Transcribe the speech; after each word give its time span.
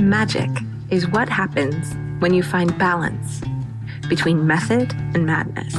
Magic 0.00 0.50
is 0.90 1.08
what 1.08 1.26
happens 1.26 1.94
when 2.20 2.34
you 2.34 2.42
find 2.42 2.76
balance 2.78 3.40
between 4.10 4.46
method 4.46 4.92
and 5.14 5.24
madness, 5.24 5.72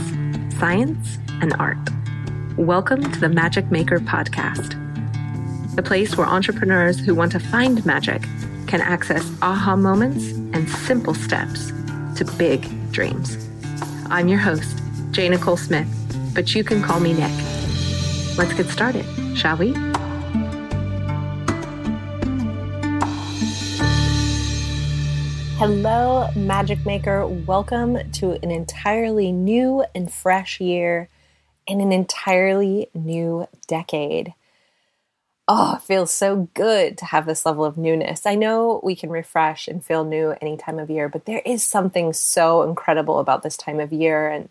science 0.58 1.20
and 1.42 1.54
art. 1.59 1.78
Welcome 2.58 3.11
to 3.11 3.19
the 3.19 3.30
Magic 3.30 3.69
Maker 3.69 4.00
Podcast, 4.00 4.74
the 5.75 5.83
place 5.83 6.17
where 6.17 6.25
entrepreneurs 6.25 7.00
who 7.00 7.14
want 7.14 7.32
to 7.33 7.40
find 7.40 7.85
magic 7.85 8.23
can 8.66 8.82
access 8.82 9.32
aha 9.44 9.76
moments 9.76 10.32
and 10.32 10.68
simple 10.68 11.14
steps 11.14 11.72
to 12.16 12.26
big 12.40 12.68
dreams. 12.92 13.48
I'm 14.08 14.28
your 14.28 14.40
host, 14.40 14.82
J. 15.12 15.30
Nichole 15.30 15.60
Smith, 15.60 15.88
but 16.34 16.56
you 16.56 16.64
can 16.64 16.82
call 16.82 17.00
me 17.00 17.14
Nic. 17.14 17.32
Let's 18.36 18.56
get 18.56 18.66
started, 18.66 19.06
shall 19.38 19.58
we? 19.58 19.74
Hello, 25.60 26.29
Magic 26.36 26.86
Maker. 26.86 27.25
Welcome 27.25 28.11
to 28.11 28.34
an 28.43 28.52
entirely 28.52 29.32
new 29.32 29.83
and 29.96 30.14
fresh 30.14 30.61
year 30.61 31.10
and 31.68 31.82
an 31.82 31.92
entirely 31.92 32.91
new 32.93 33.47
decade. 33.66 34.35
Oh, 35.47 35.77
it 35.77 35.81
feels 35.81 36.13
so 36.13 36.47
good 36.53 36.95
to 36.99 37.05
have 37.05 37.25
this 37.25 37.43
level 37.43 37.66
of 37.66 37.75
newness. 37.75 38.27
I 38.27 38.35
know 38.35 38.80
we 38.83 38.95
can 38.95 39.09
refresh 39.09 39.67
and 39.67 39.83
feel 39.83 40.05
new 40.05 40.35
any 40.43 40.57
time 40.57 40.77
of 40.77 40.91
year, 40.91 41.09
but 41.09 41.25
there 41.25 41.41
is 41.43 41.63
something 41.63 42.13
so 42.13 42.61
incredible 42.61 43.17
about 43.17 43.41
this 43.41 43.58
time 43.58 43.80
of 43.80 43.91
year 43.91 44.30
and 44.30 44.49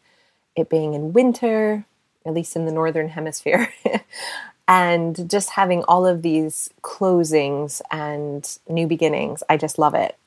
it 0.56 0.68
being 0.68 0.94
in 0.94 1.12
winter, 1.12 1.84
at 2.24 2.34
least 2.34 2.56
in 2.56 2.66
the 2.66 2.72
northern 2.72 3.10
hemisphere, 3.10 3.72
and 4.66 5.30
just 5.30 5.50
having 5.50 5.84
all 5.84 6.04
of 6.04 6.22
these 6.22 6.68
closings 6.82 7.80
and 7.92 8.58
new 8.68 8.88
beginnings. 8.88 9.44
I 9.48 9.56
just 9.56 9.78
love 9.78 9.94
it. 9.94 10.18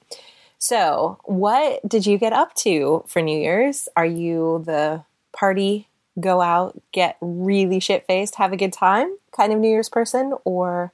So, 0.62 1.20
what 1.24 1.80
did 1.88 2.06
you 2.06 2.18
get 2.18 2.34
up 2.34 2.54
to 2.56 3.06
for 3.08 3.22
New 3.22 3.40
Year's? 3.40 3.88
Are 3.96 4.06
you 4.06 4.62
the 4.66 5.06
party, 5.32 5.88
go 6.20 6.42
out, 6.42 6.80
get 6.92 7.16
really 7.22 7.80
shit 7.80 8.06
faced, 8.06 8.36
have 8.36 8.52
a 8.52 8.58
good 8.58 8.74
time 8.74 9.16
kind 9.32 9.54
of 9.54 9.60
New 9.60 9.70
Year's 9.70 9.88
person? 9.88 10.34
Or 10.44 10.92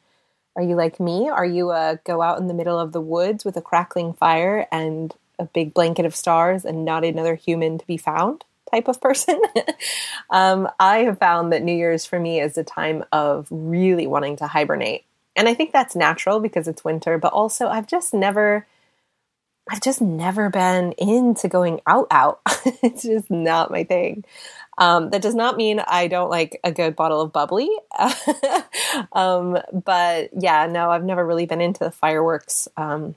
are 0.56 0.62
you 0.62 0.76
like 0.76 1.00
me? 1.00 1.30
Are 1.30 1.46
you 1.46 1.72
a 1.72 2.00
go 2.04 2.22
out 2.22 2.40
in 2.40 2.46
the 2.46 2.54
middle 2.54 2.80
of 2.80 2.92
the 2.92 3.02
woods 3.02 3.44
with 3.44 3.58
a 3.58 3.62
crackling 3.62 4.14
fire 4.14 4.68
and 4.72 5.16
a 5.40 5.46
big 5.46 5.74
blanket 5.74 6.06
of 6.06 6.16
stars 6.16 6.64
and 6.64 6.86
not 6.86 7.04
another 7.04 7.34
human 7.34 7.80
to 7.80 7.88
be 7.88 7.98
found 7.98 8.46
type 8.70 8.88
of 8.88 9.02
person? 9.02 9.42
um, 10.30 10.70
I 10.80 11.00
have 11.00 11.18
found 11.18 11.52
that 11.52 11.64
New 11.64 11.76
Year's 11.76 12.06
for 12.06 12.20
me 12.20 12.40
is 12.40 12.56
a 12.56 12.64
time 12.64 13.04
of 13.12 13.48
really 13.50 14.06
wanting 14.06 14.36
to 14.38 14.48
hibernate. 14.48 15.06
And 15.36 15.50
I 15.50 15.56
think 15.56 15.74
that's 15.74 15.96
natural 15.96 16.40
because 16.40 16.68
it's 16.68 16.86
winter, 16.86 17.18
but 17.18 17.34
also 17.34 17.68
I've 17.68 17.88
just 17.88 18.14
never 18.14 18.68
I've 19.70 19.82
just 19.82 20.02
never 20.02 20.50
been 20.50 20.92
into 20.94 21.48
going 21.48 21.82
out 21.88 22.08
out. 22.12 22.42
it's 22.84 23.04
just 23.04 23.32
not 23.32 23.72
my 23.72 23.84
thing. 23.84 24.24
Um, 24.78 25.10
that 25.12 25.22
does 25.22 25.36
not 25.36 25.58
mean 25.58 25.80
I 25.80 26.08
don't 26.08 26.30
like 26.30 26.60
a 26.64 26.72
good 26.72 26.96
bottle 26.96 27.22
of 27.22 27.32
bubbly. 27.32 27.70
um, 29.14 29.58
but 29.72 30.30
yeah, 30.38 30.68
no, 30.68 30.92
I've 30.92 31.04
never 31.04 31.26
really 31.26 31.46
been 31.46 31.62
into 31.62 31.84
the 31.84 31.92
fireworks 31.92 32.68
um, 32.78 33.16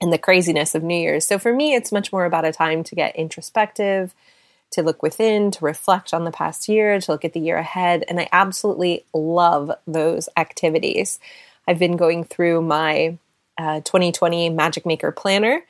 and 0.00 0.12
the 0.12 0.18
craziness 0.18 0.74
of 0.74 0.82
New 0.82 0.96
Year's. 0.96 1.26
So 1.26 1.38
for 1.38 1.52
me, 1.52 1.74
it's 1.74 1.92
much 1.92 2.12
more 2.12 2.24
about 2.24 2.44
a 2.44 2.52
time 2.52 2.82
to 2.84 2.94
get 2.94 3.16
introspective, 3.16 4.14
to 4.72 4.82
look 4.82 5.02
within, 5.02 5.50
to 5.52 5.64
reflect 5.64 6.12
on 6.12 6.24
the 6.24 6.32
past 6.32 6.68
year, 6.68 7.00
to 7.00 7.12
look 7.12 7.24
at 7.24 7.32
the 7.32 7.40
year 7.40 7.56
ahead. 7.56 8.04
And 8.08 8.20
I 8.20 8.28
absolutely 8.32 9.06
love 9.14 9.70
those 9.86 10.28
activities. 10.36 11.20
I've 11.68 11.78
been 11.78 11.96
going 11.96 12.24
through 12.24 12.62
my 12.62 13.16
uh, 13.58 13.80
2020 13.80 14.50
Magic 14.50 14.86
Maker 14.86 15.12
Planner, 15.12 15.62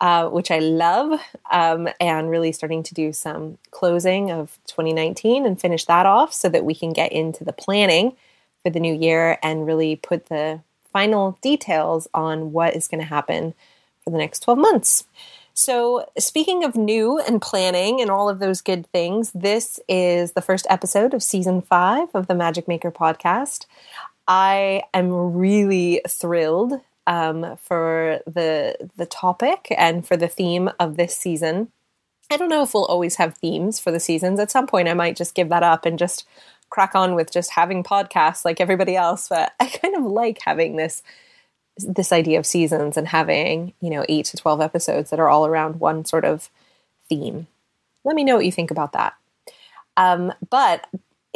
uh, 0.00 0.28
which 0.28 0.50
I 0.50 0.58
love, 0.58 1.20
um, 1.50 1.88
and 2.00 2.30
really 2.30 2.52
starting 2.52 2.82
to 2.84 2.94
do 2.94 3.12
some 3.12 3.58
closing 3.70 4.30
of 4.30 4.58
2019 4.66 5.44
and 5.44 5.60
finish 5.60 5.84
that 5.86 6.06
off 6.06 6.32
so 6.32 6.48
that 6.48 6.64
we 6.64 6.74
can 6.74 6.92
get 6.92 7.12
into 7.12 7.44
the 7.44 7.52
planning 7.52 8.16
for 8.62 8.70
the 8.70 8.80
new 8.80 8.94
year 8.94 9.38
and 9.42 9.66
really 9.66 9.96
put 9.96 10.26
the 10.26 10.60
final 10.92 11.38
details 11.42 12.08
on 12.14 12.52
what 12.52 12.74
is 12.74 12.88
going 12.88 13.00
to 13.00 13.06
happen 13.06 13.54
for 14.02 14.10
the 14.10 14.18
next 14.18 14.40
12 14.40 14.58
months. 14.58 15.04
So, 15.54 16.08
speaking 16.16 16.62
of 16.62 16.76
new 16.76 17.18
and 17.18 17.42
planning 17.42 18.00
and 18.00 18.10
all 18.10 18.28
of 18.28 18.38
those 18.38 18.60
good 18.60 18.86
things, 18.92 19.32
this 19.32 19.80
is 19.88 20.32
the 20.32 20.40
first 20.40 20.68
episode 20.70 21.14
of 21.14 21.22
season 21.22 21.62
five 21.62 22.08
of 22.14 22.28
the 22.28 22.34
Magic 22.36 22.68
Maker 22.68 22.92
podcast. 22.92 23.66
I 24.28 24.82
am 24.94 25.34
really 25.34 26.00
thrilled 26.08 26.80
um, 27.08 27.56
for 27.56 28.20
the 28.26 28.76
the 28.96 29.06
topic 29.06 29.74
and 29.76 30.06
for 30.06 30.16
the 30.16 30.28
theme 30.28 30.70
of 30.78 30.96
this 30.96 31.16
season. 31.16 31.72
I 32.30 32.36
don't 32.36 32.50
know 32.50 32.62
if 32.62 32.74
we'll 32.74 32.84
always 32.84 33.16
have 33.16 33.38
themes 33.38 33.80
for 33.80 33.90
the 33.90 33.98
seasons. 33.98 34.38
At 34.38 34.50
some 34.50 34.66
point, 34.66 34.88
I 34.88 34.94
might 34.94 35.16
just 35.16 35.34
give 35.34 35.48
that 35.48 35.62
up 35.62 35.86
and 35.86 35.98
just 35.98 36.26
crack 36.68 36.94
on 36.94 37.14
with 37.14 37.32
just 37.32 37.52
having 37.52 37.82
podcasts 37.82 38.44
like 38.44 38.60
everybody 38.60 38.94
else. 38.94 39.28
But 39.28 39.54
I 39.60 39.66
kind 39.66 39.96
of 39.96 40.04
like 40.04 40.38
having 40.44 40.76
this 40.76 41.02
this 41.78 42.12
idea 42.12 42.38
of 42.38 42.46
seasons 42.46 42.96
and 42.96 43.08
having 43.08 43.72
you 43.80 43.88
know 43.88 44.04
eight 44.08 44.26
to 44.26 44.36
twelve 44.36 44.60
episodes 44.60 45.08
that 45.08 45.18
are 45.18 45.30
all 45.30 45.46
around 45.46 45.80
one 45.80 46.04
sort 46.04 46.26
of 46.26 46.50
theme. 47.08 47.46
Let 48.04 48.16
me 48.16 48.24
know 48.24 48.36
what 48.36 48.44
you 48.44 48.52
think 48.52 48.70
about 48.70 48.92
that. 48.92 49.14
Um, 49.96 50.32
but 50.50 50.86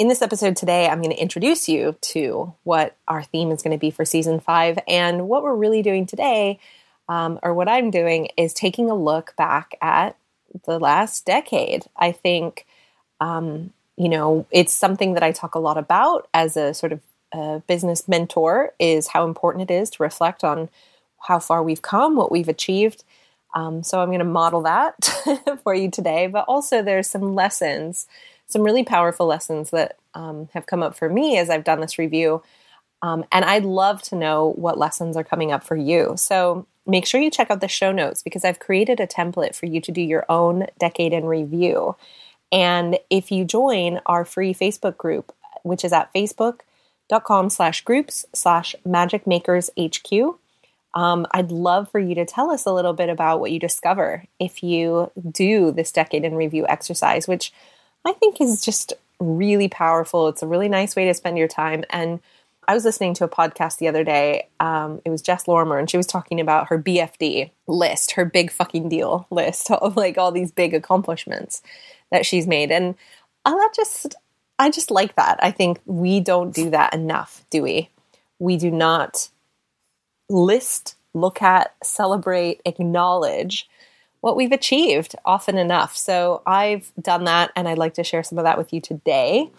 in 0.03 0.09
this 0.09 0.21
episode 0.21 0.57
today, 0.57 0.89
I'm 0.89 1.01
going 1.01 1.15
to 1.15 1.23
introduce 1.23 1.69
you 1.69 1.95
to 2.01 2.53
what 2.65 2.97
our 3.07 3.23
theme 3.23 3.53
is 3.53 3.63
going 3.63 3.71
to 3.71 3.79
be 3.79 3.93
for 3.93 4.05
season 4.05 4.41
five. 4.41 4.77
And 4.89 5.29
what 5.29 5.45
we're 5.45 5.55
really 5.55 5.81
doing 5.81 6.07
today, 6.07 6.59
um, 7.09 7.39
or 7.41 7.55
what 7.55 7.69
I'm 7.69 7.93
doing, 7.93 8.27
is 8.37 8.53
taking 8.53 8.91
a 8.91 8.97
look 8.97 9.37
back 9.37 9.77
at 9.81 10.17
the 10.65 10.81
last 10.81 11.25
decade. 11.25 11.85
I 11.97 12.11
think, 12.11 12.67
um, 13.21 13.73
you 13.97 14.09
know, 14.09 14.45
it's 14.51 14.75
something 14.75 15.15
that 15.15 15.23
I 15.23 15.31
talk 15.31 15.55
a 15.55 15.61
lot 15.61 15.79
about 15.79 16.27
as 16.35 16.57
a 16.57 16.75
sort 16.75 16.91
of 16.91 17.01
uh, 17.33 17.59
business 17.69 18.09
mentor, 18.09 18.73
is 18.81 19.07
how 19.07 19.25
important 19.25 19.71
it 19.71 19.73
is 19.73 19.89
to 19.91 20.03
reflect 20.03 20.43
on 20.43 20.69
how 21.21 21.39
far 21.39 21.63
we've 21.63 21.83
come, 21.83 22.17
what 22.17 22.33
we've 22.33 22.49
achieved. 22.49 23.05
Um, 23.55 23.85
so 23.85 24.01
I'm 24.01 24.09
going 24.09 24.19
to 24.19 24.25
model 24.25 24.63
that 24.63 24.97
for 25.63 25.77
you 25.77 25.93
today. 25.93 26.27
But 26.27 26.47
also, 26.49 26.83
there's 26.83 27.09
some 27.09 27.37
lessons 27.37 28.09
some 28.53 28.63
really 28.63 28.85
powerful 28.85 29.27
lessons 29.27 29.71
that 29.71 29.97
um, 30.15 30.49
have 30.53 30.67
come 30.67 30.83
up 30.83 30.95
for 30.95 31.09
me 31.09 31.39
as 31.39 31.51
I've 31.51 31.65
done 31.65 31.81
this 31.81 31.99
review. 31.99 32.43
Um, 33.03 33.25
and 33.33 33.45
I'd 33.45 33.65
love 33.65 34.03
to 34.03 34.17
know 34.17 34.53
what 34.57 34.79
lessons 34.79 35.17
are 35.17 35.25
coming 35.25 35.51
up 35.51 35.65
for 35.65 35.77
you. 35.77 36.15
So 36.17 36.67
make 36.87 37.07
sure 37.07 37.21
you 37.21 37.31
check 37.31 37.51
out 37.51 37.61
the 37.61 37.69
show 37.69 37.91
notes 37.91 38.23
because 38.23 38.45
I've 38.45 38.61
created 38.61 39.01
a 39.01 39.07
template 39.07 39.55
for 39.55 39.67
you 39.67 39.81
to 39.81 39.93
do 39.93 40.01
your 40.01 40.25
own 40.29 40.67
decade 40.79 41.13
in 41.13 41.25
review. 41.25 41.97
And 42.53 42.99
if 43.11 43.33
you 43.33 43.45
join 43.45 44.01
our 44.07 44.25
free 44.25 44.55
Facebook 44.55 44.97
group, 44.97 45.35
which 45.63 45.85
is 45.85 45.93
at 45.93 46.13
facebook.com 46.15 47.51
slash 47.51 47.83
groups 47.83 48.25
slash 48.35 48.77
magic 48.85 49.27
makers 49.27 49.71
HQ, 49.81 50.39
um, 50.95 51.27
I'd 51.33 51.51
love 51.51 51.91
for 51.91 51.99
you 51.99 52.15
to 52.17 52.27
tell 52.27 52.51
us 52.51 52.67
a 52.67 52.73
little 52.73 52.93
bit 52.93 53.09
about 53.09 53.41
what 53.41 53.51
you 53.51 53.59
discover 53.59 54.25
if 54.39 54.63
you 54.63 55.11
do 55.31 55.73
this 55.73 55.91
decade 55.91 56.25
in 56.25 56.35
review 56.35 56.67
exercise, 56.69 57.27
which 57.27 57.53
I 58.05 58.13
think 58.13 58.41
is 58.41 58.65
just 58.65 58.93
really 59.21 59.69
powerful. 59.69 60.29
It's 60.29 60.43
a 60.43 60.47
really 60.47 60.69
nice 60.69 60.97
way 60.97 61.07
to 61.07 61.15
spend 61.15 61.39
your 61.39 61.49
time. 61.49 61.85
And 61.91 62.21
I 62.67 62.75
was 62.75 62.85
listening 62.85 63.15
to 63.15 63.25
a 63.25 63.29
podcast 63.29 63.79
the 63.79 63.89
other 63.89 64.05
day. 64.05 64.49
Um, 64.61 65.01
it 65.05 65.11
was 65.11 65.23
Jess 65.23 65.49
Lorimer, 65.49 65.79
and 65.79 65.91
she 65.91 65.97
was 65.97 66.07
talking 66.07 66.41
about 66.41 66.69
her 66.69 66.79
BFD 66.79 67.51
list, 67.67 68.13
her 68.13 68.25
big 68.25 68.53
fucking 68.53 68.89
deal 68.89 69.27
list 69.31 69.71
of 69.71 69.97
like 69.97 70.19
all 70.19 70.33
these 70.33 70.53
big 70.53 70.75
accomplishments 70.75 71.63
that 72.11 72.27
she's 72.27 72.47
made. 72.47 72.71
And 72.71 72.95
I 73.45 73.69
just, 73.75 74.15
I 74.59 74.71
just 74.71 74.91
like 74.91 75.17
that. 75.17 75.39
I 75.43 75.51
think 75.51 75.81
we 75.87 76.21
don't 76.21 76.55
do 76.55 76.71
that 76.71 76.95
enough, 76.95 77.45
do 77.51 77.63
we? 77.63 77.91
We 78.39 78.57
do 78.57 78.71
not 78.71 79.29
list, 80.29 80.97
look 81.15 81.43
at, 81.43 81.75
celebrate, 81.83 82.61
acknowledge 82.65 83.69
what 84.23 84.37
we've 84.37 84.53
achieved 84.53 85.15
often 85.25 85.59
enough. 85.59 85.97
So 85.97 86.43
I've 86.47 86.91
done 87.01 87.25
that 87.25 87.51
and 87.55 87.69
I'd 87.69 87.77
like 87.77 87.95
to 87.95 88.05
share 88.05 88.23
some 88.23 88.39
of 88.39 88.45
that 88.45 88.57
with 88.57 88.73
you 88.73 88.81
today. 88.81 89.51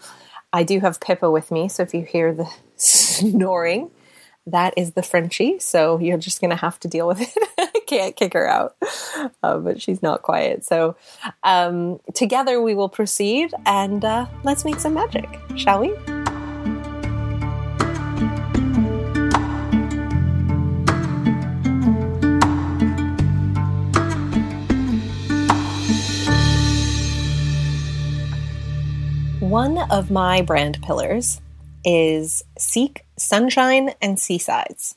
I 0.51 0.63
do 0.63 0.79
have 0.79 1.01
Pippa 1.01 1.29
with 1.29 1.51
me, 1.51 1.67
so 1.67 1.83
if 1.83 1.93
you 1.93 2.03
hear 2.03 2.33
the 2.33 2.49
snoring, 2.77 3.91
that 4.47 4.73
is 4.77 4.93
the 4.93 5.03
Frenchie. 5.03 5.59
So 5.59 5.99
you're 5.99 6.17
just 6.17 6.39
going 6.41 6.51
to 6.51 6.55
have 6.55 6.79
to 6.81 6.87
deal 6.87 7.07
with 7.07 7.21
it. 7.21 7.49
I 7.59 7.79
can't 7.85 8.15
kick 8.15 8.33
her 8.33 8.47
out, 8.47 8.75
uh, 9.43 9.57
but 9.57 9.81
she's 9.81 10.01
not 10.01 10.21
quiet. 10.21 10.63
So 10.63 10.95
um, 11.43 11.99
together 12.13 12.61
we 12.61 12.73
will 12.73 12.89
proceed 12.89 13.53
and 13.65 14.03
uh, 14.05 14.27
let's 14.43 14.63
make 14.63 14.79
some 14.79 14.93
magic, 14.93 15.27
shall 15.57 15.81
we? 15.81 15.93
One 29.53 29.77
of 29.91 30.09
my 30.09 30.41
brand 30.41 30.81
pillars 30.81 31.39
is 31.85 32.43
seek 32.57 33.05
sunshine 33.17 33.93
and 34.01 34.19
seasides. 34.19 34.95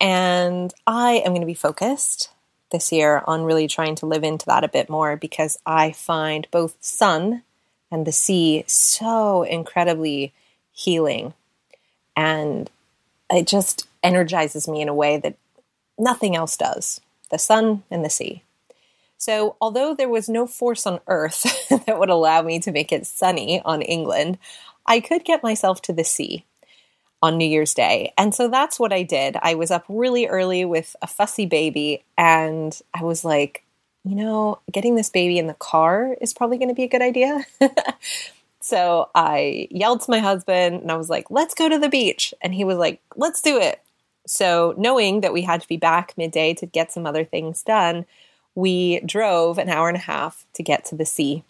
And 0.00 0.74
I 0.84 1.22
am 1.24 1.30
going 1.30 1.42
to 1.42 1.46
be 1.46 1.54
focused 1.54 2.30
this 2.72 2.90
year 2.90 3.22
on 3.24 3.44
really 3.44 3.68
trying 3.68 3.94
to 3.96 4.06
live 4.06 4.24
into 4.24 4.46
that 4.46 4.64
a 4.64 4.68
bit 4.68 4.90
more 4.90 5.16
because 5.16 5.60
I 5.64 5.92
find 5.92 6.48
both 6.50 6.74
sun 6.80 7.44
and 7.88 8.04
the 8.04 8.10
sea 8.10 8.64
so 8.66 9.44
incredibly 9.44 10.32
healing. 10.72 11.32
And 12.16 12.68
it 13.30 13.46
just 13.46 13.86
energizes 14.02 14.66
me 14.66 14.80
in 14.80 14.88
a 14.88 14.92
way 14.92 15.18
that 15.18 15.36
nothing 15.96 16.34
else 16.34 16.56
does 16.56 17.00
the 17.30 17.38
sun 17.38 17.84
and 17.92 18.04
the 18.04 18.10
sea. 18.10 18.42
So, 19.18 19.56
although 19.60 19.94
there 19.94 20.08
was 20.08 20.28
no 20.28 20.46
force 20.46 20.86
on 20.86 21.00
earth 21.06 21.68
that 21.86 21.98
would 21.98 22.10
allow 22.10 22.42
me 22.42 22.58
to 22.60 22.72
make 22.72 22.92
it 22.92 23.06
sunny 23.06 23.60
on 23.64 23.82
England, 23.82 24.38
I 24.86 25.00
could 25.00 25.24
get 25.24 25.42
myself 25.42 25.82
to 25.82 25.92
the 25.92 26.04
sea 26.04 26.44
on 27.22 27.38
New 27.38 27.48
Year's 27.48 27.74
Day. 27.74 28.12
And 28.18 28.34
so 28.34 28.48
that's 28.48 28.78
what 28.78 28.92
I 28.92 29.02
did. 29.02 29.36
I 29.40 29.54
was 29.54 29.70
up 29.70 29.84
really 29.88 30.26
early 30.26 30.64
with 30.64 30.94
a 31.02 31.06
fussy 31.06 31.46
baby, 31.46 32.04
and 32.16 32.78
I 32.94 33.04
was 33.04 33.24
like, 33.24 33.64
you 34.04 34.14
know, 34.14 34.60
getting 34.70 34.94
this 34.94 35.10
baby 35.10 35.38
in 35.38 35.48
the 35.48 35.54
car 35.54 36.16
is 36.20 36.32
probably 36.32 36.58
going 36.58 36.68
to 36.68 36.74
be 36.74 36.84
a 36.84 36.88
good 36.88 37.02
idea. 37.02 37.44
so 38.60 39.10
I 39.16 39.66
yelled 39.70 40.02
to 40.02 40.10
my 40.10 40.20
husband 40.20 40.82
and 40.82 40.92
I 40.92 40.96
was 40.96 41.10
like, 41.10 41.28
let's 41.28 41.54
go 41.54 41.68
to 41.68 41.78
the 41.78 41.88
beach. 41.88 42.32
And 42.40 42.54
he 42.54 42.62
was 42.62 42.78
like, 42.78 43.00
let's 43.16 43.42
do 43.42 43.58
it. 43.58 43.82
So, 44.24 44.74
knowing 44.76 45.20
that 45.22 45.32
we 45.32 45.42
had 45.42 45.60
to 45.60 45.68
be 45.68 45.76
back 45.76 46.14
midday 46.16 46.54
to 46.54 46.66
get 46.66 46.92
some 46.92 47.06
other 47.06 47.24
things 47.24 47.62
done, 47.62 48.06
we 48.56 49.00
drove 49.00 49.58
an 49.58 49.68
hour 49.68 49.86
and 49.86 49.96
a 49.96 50.00
half 50.00 50.46
to 50.54 50.62
get 50.64 50.84
to 50.86 50.96
the 50.96 51.04
sea. 51.04 51.44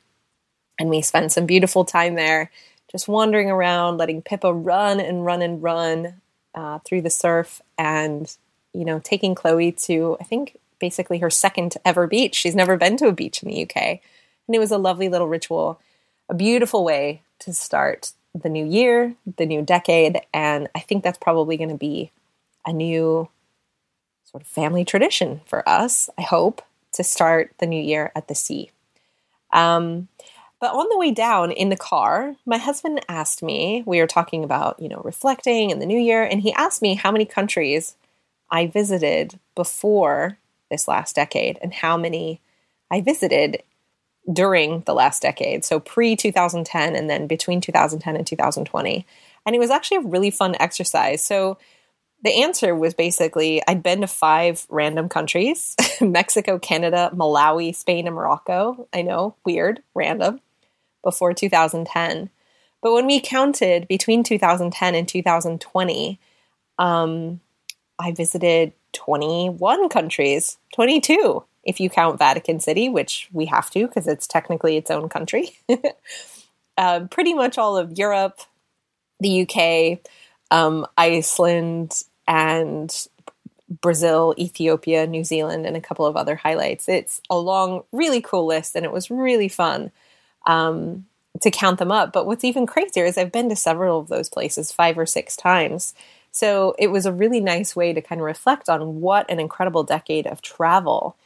And 0.78 0.90
we 0.90 1.00
spent 1.00 1.32
some 1.32 1.46
beautiful 1.46 1.86
time 1.86 2.16
there, 2.16 2.50
just 2.90 3.08
wandering 3.08 3.50
around, 3.50 3.96
letting 3.96 4.20
Pippa 4.20 4.52
run 4.52 5.00
and 5.00 5.24
run 5.24 5.40
and 5.40 5.62
run 5.62 6.20
uh, 6.54 6.80
through 6.80 7.02
the 7.02 7.10
surf, 7.10 7.62
and, 7.78 8.36
you 8.74 8.84
know, 8.84 8.98
taking 8.98 9.34
Chloe 9.34 9.72
to, 9.72 10.18
I 10.20 10.24
think, 10.24 10.58
basically 10.78 11.18
her 11.18 11.30
second 11.30 11.76
ever 11.84 12.06
beach. 12.06 12.34
She's 12.34 12.56
never 12.56 12.76
been 12.76 12.96
to 12.98 13.06
a 13.06 13.12
beach 13.12 13.42
in 13.42 13.48
the 13.48 13.62
UK. 13.62 13.76
And 13.76 14.54
it 14.54 14.58
was 14.58 14.70
a 14.70 14.78
lovely 14.78 15.08
little 15.08 15.28
ritual, 15.28 15.80
a 16.28 16.34
beautiful 16.34 16.84
way 16.84 17.22
to 17.40 17.52
start 17.52 18.12
the 18.34 18.48
new 18.48 18.66
year, 18.66 19.14
the 19.36 19.46
new 19.46 19.62
decade. 19.62 20.20
And 20.34 20.68
I 20.74 20.80
think 20.80 21.04
that's 21.04 21.18
probably 21.18 21.56
going 21.56 21.70
to 21.70 21.76
be 21.76 22.10
a 22.66 22.72
new 22.72 23.28
sort 24.24 24.42
of 24.42 24.48
family 24.48 24.84
tradition 24.84 25.40
for 25.46 25.66
us, 25.68 26.10
I 26.18 26.22
hope, 26.22 26.62
to 26.96 27.04
start 27.04 27.52
the 27.58 27.66
new 27.66 27.82
year 27.82 28.12
at 28.14 28.28
the 28.28 28.34
sea. 28.34 28.70
Um, 29.52 30.08
but 30.58 30.72
on 30.72 30.88
the 30.88 30.98
way 30.98 31.10
down 31.10 31.52
in 31.52 31.68
the 31.68 31.76
car, 31.76 32.34
my 32.46 32.56
husband 32.56 33.00
asked 33.08 33.42
me, 33.42 33.82
we 33.86 34.00
were 34.00 34.06
talking 34.06 34.42
about, 34.42 34.80
you 34.80 34.88
know, 34.88 35.02
reflecting 35.04 35.70
in 35.70 35.78
the 35.78 35.86
new 35.86 35.98
year, 35.98 36.22
and 36.22 36.40
he 36.40 36.52
asked 36.54 36.82
me 36.82 36.94
how 36.94 37.12
many 37.12 37.26
countries 37.26 37.94
I 38.50 38.66
visited 38.66 39.38
before 39.54 40.38
this 40.70 40.88
last 40.88 41.14
decade 41.14 41.58
and 41.60 41.72
how 41.74 41.96
many 41.96 42.40
I 42.90 43.00
visited 43.00 43.62
during 44.32 44.80
the 44.86 44.94
last 44.94 45.22
decade. 45.22 45.64
So 45.64 45.78
pre 45.78 46.16
2010 46.16 46.96
and 46.96 47.08
then 47.08 47.26
between 47.26 47.60
2010 47.60 48.16
and 48.16 48.26
2020. 48.26 49.06
And 49.44 49.54
it 49.54 49.58
was 49.58 49.70
actually 49.70 49.98
a 49.98 50.08
really 50.08 50.30
fun 50.30 50.56
exercise. 50.58 51.24
So 51.24 51.58
the 52.26 52.42
answer 52.42 52.74
was 52.74 52.92
basically 52.94 53.62
I'd 53.68 53.82
been 53.82 54.00
to 54.00 54.06
five 54.06 54.66
random 54.68 55.08
countries 55.08 55.76
Mexico, 56.00 56.58
Canada, 56.58 57.10
Malawi, 57.14 57.74
Spain, 57.74 58.06
and 58.06 58.16
Morocco. 58.16 58.88
I 58.92 59.02
know, 59.02 59.36
weird, 59.44 59.82
random, 59.94 60.40
before 61.02 61.32
2010. 61.32 62.30
But 62.82 62.92
when 62.92 63.06
we 63.06 63.20
counted 63.20 63.88
between 63.88 64.22
2010 64.22 64.94
and 64.94 65.08
2020, 65.08 66.20
um, 66.78 67.40
I 67.98 68.12
visited 68.12 68.72
21 68.92 69.88
countries, 69.88 70.58
22 70.74 71.44
if 71.64 71.80
you 71.80 71.90
count 71.90 72.18
Vatican 72.18 72.60
City, 72.60 72.88
which 72.88 73.28
we 73.32 73.46
have 73.46 73.70
to 73.70 73.86
because 73.86 74.06
it's 74.06 74.26
technically 74.26 74.76
its 74.76 74.90
own 74.90 75.08
country. 75.08 75.50
uh, 76.76 77.00
pretty 77.10 77.34
much 77.34 77.58
all 77.58 77.76
of 77.76 77.98
Europe, 77.98 78.40
the 79.20 79.42
UK, 79.42 79.98
um, 80.50 80.86
Iceland, 80.96 82.04
and 82.26 83.06
Brazil, 83.68 84.34
Ethiopia, 84.38 85.06
New 85.06 85.24
Zealand, 85.24 85.66
and 85.66 85.76
a 85.76 85.80
couple 85.80 86.06
of 86.06 86.16
other 86.16 86.36
highlights. 86.36 86.88
It's 86.88 87.20
a 87.28 87.38
long, 87.38 87.82
really 87.92 88.20
cool 88.20 88.46
list, 88.46 88.76
and 88.76 88.84
it 88.84 88.92
was 88.92 89.10
really 89.10 89.48
fun 89.48 89.90
um, 90.46 91.06
to 91.40 91.50
count 91.50 91.78
them 91.78 91.90
up. 91.90 92.12
But 92.12 92.26
what's 92.26 92.44
even 92.44 92.66
crazier 92.66 93.04
is 93.04 93.18
I've 93.18 93.32
been 93.32 93.48
to 93.48 93.56
several 93.56 93.98
of 93.98 94.08
those 94.08 94.28
places 94.28 94.72
five 94.72 94.98
or 94.98 95.06
six 95.06 95.36
times. 95.36 95.94
So 96.30 96.74
it 96.78 96.88
was 96.88 97.06
a 97.06 97.12
really 97.12 97.40
nice 97.40 97.74
way 97.74 97.92
to 97.92 98.02
kind 98.02 98.20
of 98.20 98.26
reflect 98.26 98.68
on 98.68 99.00
what 99.00 99.28
an 99.30 99.40
incredible 99.40 99.84
decade 99.84 100.26
of 100.26 100.42
travel 100.42 101.16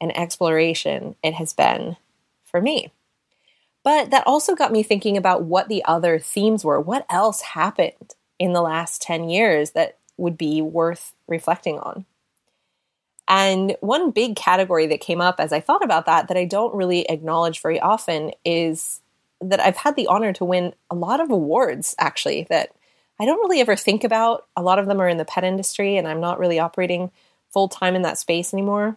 and 0.00 0.16
exploration 0.16 1.16
it 1.22 1.34
has 1.34 1.52
been 1.52 1.96
for 2.44 2.60
me. 2.60 2.92
But 3.82 4.10
that 4.10 4.26
also 4.26 4.54
got 4.54 4.72
me 4.72 4.82
thinking 4.82 5.16
about 5.16 5.44
what 5.44 5.68
the 5.68 5.84
other 5.84 6.18
themes 6.18 6.64
were. 6.64 6.80
What 6.80 7.06
else 7.08 7.40
happened 7.40 8.14
in 8.38 8.52
the 8.52 8.60
last 8.60 9.00
10 9.02 9.30
years 9.30 9.70
that 9.70 9.96
would 10.18 10.36
be 10.36 10.60
worth 10.60 11.14
reflecting 11.26 11.78
on. 11.78 12.04
And 13.26 13.76
one 13.80 14.10
big 14.10 14.36
category 14.36 14.86
that 14.86 15.00
came 15.00 15.20
up 15.20 15.36
as 15.38 15.52
I 15.52 15.60
thought 15.60 15.84
about 15.84 16.06
that, 16.06 16.28
that 16.28 16.36
I 16.36 16.44
don't 16.44 16.74
really 16.74 17.08
acknowledge 17.08 17.60
very 17.60 17.78
often, 17.78 18.32
is 18.44 19.00
that 19.40 19.60
I've 19.60 19.76
had 19.76 19.96
the 19.96 20.06
honor 20.06 20.32
to 20.34 20.44
win 20.44 20.74
a 20.90 20.94
lot 20.94 21.20
of 21.20 21.30
awards, 21.30 21.94
actually, 21.98 22.46
that 22.50 22.70
I 23.20 23.26
don't 23.26 23.38
really 23.38 23.60
ever 23.60 23.76
think 23.76 24.02
about. 24.02 24.46
A 24.56 24.62
lot 24.62 24.78
of 24.78 24.86
them 24.86 25.00
are 25.00 25.08
in 25.08 25.18
the 25.18 25.24
pet 25.24 25.44
industry, 25.44 25.96
and 25.96 26.08
I'm 26.08 26.20
not 26.20 26.38
really 26.38 26.58
operating 26.58 27.10
full 27.50 27.68
time 27.68 27.94
in 27.94 28.02
that 28.02 28.18
space 28.18 28.52
anymore. 28.52 28.96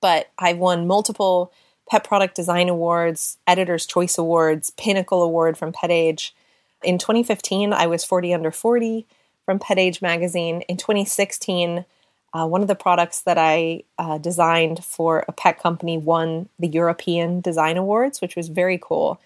But 0.00 0.30
I've 0.38 0.58
won 0.58 0.86
multiple 0.86 1.52
Pet 1.90 2.04
Product 2.04 2.34
Design 2.34 2.68
Awards, 2.68 3.36
Editor's 3.46 3.84
Choice 3.84 4.16
Awards, 4.16 4.70
Pinnacle 4.70 5.22
Award 5.22 5.58
from 5.58 5.72
Pet 5.72 5.90
Age. 5.90 6.34
In 6.82 6.96
2015, 6.96 7.72
I 7.72 7.86
was 7.88 8.04
40 8.04 8.32
under 8.32 8.50
40 8.50 9.06
from 9.50 9.58
Pet 9.58 9.80
Age 9.80 10.00
magazine. 10.00 10.60
In 10.68 10.76
2016, 10.76 11.84
uh, 12.32 12.46
one 12.46 12.62
of 12.62 12.68
the 12.68 12.76
products 12.76 13.22
that 13.22 13.36
I 13.36 13.82
uh, 13.98 14.16
designed 14.16 14.84
for 14.84 15.24
a 15.26 15.32
pet 15.32 15.58
company 15.58 15.98
won 15.98 16.48
the 16.60 16.68
European 16.68 17.40
Design 17.40 17.76
Awards, 17.76 18.20
which 18.20 18.36
was 18.36 18.46
very 18.46 18.78
cool. 18.80 19.20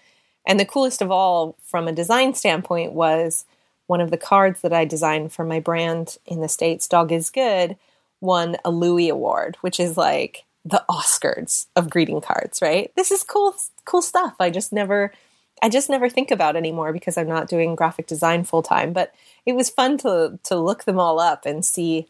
And 0.47 0.59
the 0.59 0.65
coolest 0.65 1.03
of 1.03 1.11
all, 1.11 1.55
from 1.61 1.87
a 1.87 1.91
design 1.91 2.33
standpoint, 2.33 2.93
was 2.93 3.45
one 3.85 4.01
of 4.01 4.09
the 4.09 4.17
cards 4.17 4.61
that 4.61 4.73
I 4.73 4.83
designed 4.83 5.31
for 5.31 5.45
my 5.45 5.59
brand 5.59 6.17
in 6.25 6.41
the 6.41 6.49
States, 6.49 6.87
Dog 6.87 7.11
is 7.11 7.29
Good, 7.29 7.77
won 8.19 8.57
a 8.65 8.71
Louie 8.71 9.09
Award, 9.09 9.57
which 9.61 9.79
is 9.79 9.95
like 9.95 10.43
the 10.65 10.83
Oscars 10.89 11.67
of 11.75 11.91
greeting 11.91 12.19
cards, 12.19 12.63
right? 12.63 12.91
This 12.95 13.11
is 13.11 13.21
cool, 13.21 13.53
cool 13.85 14.01
stuff. 14.01 14.33
I 14.39 14.49
just 14.49 14.73
never 14.73 15.13
I 15.61 15.69
just 15.69 15.89
never 15.89 16.09
think 16.09 16.31
about 16.31 16.55
anymore 16.55 16.93
because 16.93 17.17
I'm 17.17 17.27
not 17.27 17.47
doing 17.47 17.75
graphic 17.75 18.07
design 18.07 18.43
full 18.43 18.61
time. 18.61 18.93
But 18.93 19.13
it 19.45 19.53
was 19.53 19.69
fun 19.69 19.97
to 19.99 20.39
to 20.43 20.57
look 20.57 20.83
them 20.83 20.99
all 20.99 21.19
up 21.19 21.45
and 21.45 21.65
see 21.65 22.07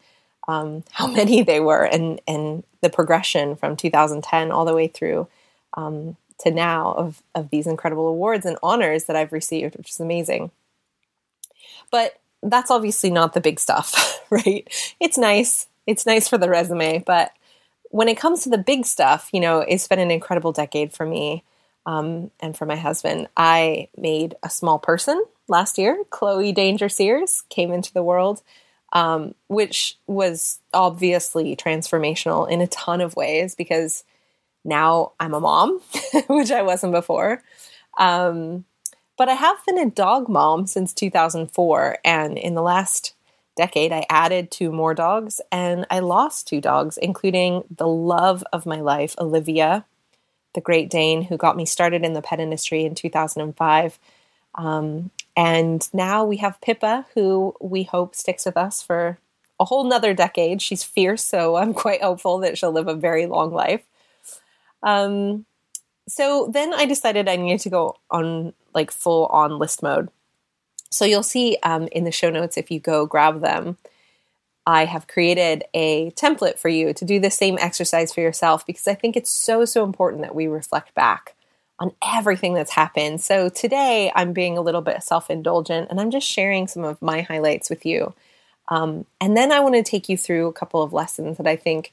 um, 0.48 0.84
how 0.92 1.06
many 1.20 1.42
they 1.42 1.60
were 1.60 1.84
and 1.84 2.20
and 2.26 2.64
the 2.80 2.90
progression 2.90 3.56
from 3.56 3.76
2010 3.76 4.50
all 4.50 4.64
the 4.64 4.74
way 4.74 4.88
through 4.88 5.28
um, 5.74 6.16
to 6.40 6.50
now 6.50 6.92
of 6.92 7.22
of 7.34 7.50
these 7.50 7.66
incredible 7.66 8.08
awards 8.08 8.46
and 8.46 8.58
honors 8.62 9.04
that 9.04 9.16
I've 9.16 9.32
received, 9.32 9.76
which 9.76 9.90
is 9.90 10.00
amazing. 10.00 10.50
But 11.90 12.18
that's 12.42 12.70
obviously 12.70 13.10
not 13.10 13.32
the 13.32 13.40
big 13.40 13.60
stuff, 13.60 14.20
right? 14.30 14.66
It's 15.00 15.18
nice. 15.18 15.66
It's 15.86 16.04
nice 16.04 16.28
for 16.28 16.36
the 16.36 16.48
resume, 16.48 16.98
but 16.98 17.30
when 17.90 18.08
it 18.08 18.18
comes 18.18 18.42
to 18.42 18.48
the 18.48 18.58
big 18.58 18.84
stuff, 18.84 19.30
you 19.32 19.38
know, 19.38 19.60
it's 19.60 19.86
been 19.86 20.00
an 20.00 20.10
incredible 20.10 20.50
decade 20.50 20.92
for 20.92 21.06
me 21.06 21.44
um, 21.86 22.30
and 22.40 22.56
for 22.56 22.66
my 22.66 22.76
husband. 22.76 23.28
I 23.36 23.88
made 23.96 24.34
a 24.42 24.50
small 24.50 24.78
person 24.78 25.24
last 25.48 25.78
year. 25.78 26.02
Chloe 26.10 26.52
Danger 26.52 26.88
Sears 26.88 27.44
came 27.48 27.72
into 27.72 27.94
the 27.94 28.02
world, 28.02 28.42
um, 28.92 29.34
which 29.46 29.96
was 30.06 30.58
obviously 30.74 31.56
transformational 31.56 32.50
in 32.50 32.60
a 32.60 32.66
ton 32.66 33.00
of 33.00 33.16
ways 33.16 33.54
because 33.54 34.04
now 34.64 35.12
I'm 35.20 35.32
a 35.32 35.40
mom, 35.40 35.80
which 36.26 36.50
I 36.50 36.62
wasn't 36.62 36.92
before. 36.92 37.42
Um, 37.98 38.64
but 39.16 39.28
I 39.28 39.34
have 39.34 39.64
been 39.64 39.78
a 39.78 39.90
dog 39.90 40.28
mom 40.28 40.66
since 40.66 40.92
2004. 40.92 41.98
And 42.04 42.36
in 42.36 42.54
the 42.54 42.62
last 42.62 43.14
decade, 43.56 43.92
I 43.92 44.04
added 44.10 44.50
two 44.50 44.72
more 44.72 44.92
dogs 44.92 45.40
and 45.50 45.86
I 45.90 46.00
lost 46.00 46.48
two 46.48 46.60
dogs, 46.60 46.98
including 46.98 47.62
the 47.74 47.86
love 47.86 48.44
of 48.52 48.66
my 48.66 48.80
life, 48.80 49.14
Olivia, 49.18 49.86
the 50.56 50.60
Great 50.60 50.90
Dane, 50.90 51.22
who 51.22 51.36
got 51.36 51.56
me 51.56 51.64
started 51.64 52.04
in 52.04 52.14
the 52.14 52.22
pet 52.22 52.40
industry 52.40 52.84
in 52.84 52.96
2005. 52.96 53.98
Um, 54.56 55.10
and 55.36 55.88
now 55.92 56.24
we 56.24 56.38
have 56.38 56.60
Pippa, 56.60 57.06
who 57.14 57.54
we 57.60 57.84
hope 57.84 58.16
sticks 58.16 58.46
with 58.46 58.56
us 58.56 58.82
for 58.82 59.18
a 59.60 59.64
whole 59.64 59.84
nother 59.84 60.14
decade. 60.14 60.60
She's 60.60 60.82
fierce, 60.82 61.24
so 61.24 61.56
I'm 61.56 61.74
quite 61.74 62.02
hopeful 62.02 62.38
that 62.38 62.58
she'll 62.58 62.72
live 62.72 62.88
a 62.88 62.94
very 62.94 63.26
long 63.26 63.52
life. 63.52 63.84
Um, 64.82 65.44
so 66.08 66.48
then 66.52 66.72
I 66.72 66.86
decided 66.86 67.28
I 67.28 67.36
needed 67.36 67.60
to 67.60 67.70
go 67.70 67.96
on 68.10 68.54
like 68.74 68.90
full 68.90 69.26
on 69.26 69.58
list 69.58 69.82
mode. 69.82 70.08
So 70.90 71.04
you'll 71.04 71.22
see 71.22 71.58
um, 71.62 71.88
in 71.92 72.04
the 72.04 72.12
show 72.12 72.30
notes 72.30 72.56
if 72.56 72.70
you 72.70 72.80
go 72.80 73.06
grab 73.06 73.40
them. 73.40 73.76
I 74.66 74.84
have 74.84 75.06
created 75.06 75.64
a 75.74 76.10
template 76.12 76.58
for 76.58 76.68
you 76.68 76.92
to 76.92 77.04
do 77.04 77.20
the 77.20 77.30
same 77.30 77.56
exercise 77.60 78.12
for 78.12 78.20
yourself 78.20 78.66
because 78.66 78.88
I 78.88 78.94
think 78.94 79.16
it's 79.16 79.30
so, 79.30 79.64
so 79.64 79.84
important 79.84 80.22
that 80.22 80.34
we 80.34 80.48
reflect 80.48 80.92
back 80.94 81.34
on 81.78 81.92
everything 82.02 82.54
that's 82.54 82.72
happened. 82.72 83.20
So 83.20 83.48
today 83.48 84.10
I'm 84.14 84.32
being 84.32 84.58
a 84.58 84.62
little 84.62 84.80
bit 84.80 85.02
self 85.04 85.30
indulgent 85.30 85.88
and 85.90 86.00
I'm 86.00 86.10
just 86.10 86.26
sharing 86.26 86.66
some 86.66 86.82
of 86.82 87.00
my 87.00 87.20
highlights 87.20 87.70
with 87.70 87.86
you. 87.86 88.12
Um, 88.68 89.06
and 89.20 89.36
then 89.36 89.52
I 89.52 89.60
want 89.60 89.76
to 89.76 89.84
take 89.84 90.08
you 90.08 90.16
through 90.16 90.48
a 90.48 90.52
couple 90.52 90.82
of 90.82 90.92
lessons 90.92 91.36
that 91.36 91.46
I 91.46 91.54
think 91.54 91.92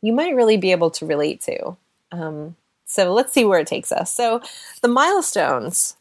you 0.00 0.14
might 0.14 0.34
really 0.34 0.56
be 0.56 0.72
able 0.72 0.90
to 0.92 1.04
relate 1.04 1.42
to. 1.42 1.76
Um, 2.10 2.56
so 2.86 3.12
let's 3.12 3.34
see 3.34 3.44
where 3.44 3.60
it 3.60 3.66
takes 3.66 3.92
us. 3.92 4.14
So, 4.14 4.40
the 4.80 4.88
milestones 4.88 5.96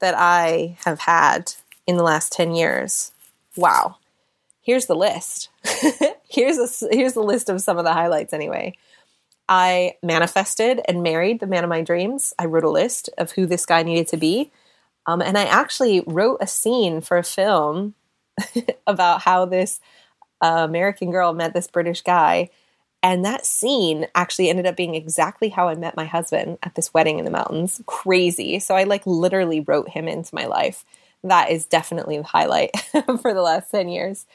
that 0.00 0.14
I 0.16 0.76
have 0.84 1.00
had 1.00 1.52
in 1.86 1.96
the 1.96 2.02
last 2.02 2.32
10 2.32 2.54
years 2.54 3.12
wow 3.56 3.96
here's 4.68 4.84
the 4.84 4.94
list. 4.94 5.48
here's 6.28 6.58
a, 6.58 6.88
here's 6.90 7.14
the 7.14 7.22
list 7.22 7.48
of 7.48 7.60
some 7.60 7.78
of 7.78 7.84
the 7.84 7.92
highlights 7.92 8.32
anyway. 8.32 8.74
I 9.48 9.94
manifested 10.02 10.80
and 10.86 11.02
married 11.02 11.40
the 11.40 11.46
man 11.46 11.64
of 11.64 11.70
my 11.70 11.80
dreams. 11.80 12.34
I 12.38 12.44
wrote 12.44 12.64
a 12.64 12.70
list 12.70 13.08
of 13.16 13.32
who 13.32 13.46
this 13.46 13.64
guy 13.64 13.82
needed 13.82 14.08
to 14.08 14.16
be. 14.16 14.52
Um, 15.06 15.22
and 15.22 15.38
I 15.38 15.44
actually 15.44 16.02
wrote 16.06 16.38
a 16.42 16.46
scene 16.46 17.00
for 17.00 17.16
a 17.16 17.24
film 17.24 17.94
about 18.86 19.22
how 19.22 19.46
this 19.46 19.80
uh, 20.42 20.66
American 20.68 21.10
girl 21.10 21.32
met 21.32 21.54
this 21.54 21.66
British 21.66 22.02
guy. 22.02 22.50
And 23.02 23.24
that 23.24 23.46
scene 23.46 24.06
actually 24.14 24.50
ended 24.50 24.66
up 24.66 24.76
being 24.76 24.94
exactly 24.94 25.48
how 25.48 25.68
I 25.68 25.76
met 25.76 25.96
my 25.96 26.04
husband 26.04 26.58
at 26.62 26.74
this 26.74 26.92
wedding 26.92 27.18
in 27.18 27.24
the 27.24 27.30
mountains. 27.30 27.80
Crazy. 27.86 28.58
So 28.58 28.74
I 28.74 28.84
like 28.84 29.06
literally 29.06 29.60
wrote 29.60 29.88
him 29.88 30.08
into 30.08 30.34
my 30.34 30.46
life. 30.46 30.84
That 31.24 31.50
is 31.50 31.64
definitely 31.64 32.18
the 32.18 32.24
highlight 32.24 32.70
for 33.22 33.32
the 33.32 33.42
last 33.42 33.70
10 33.70 33.88
years. 33.88 34.26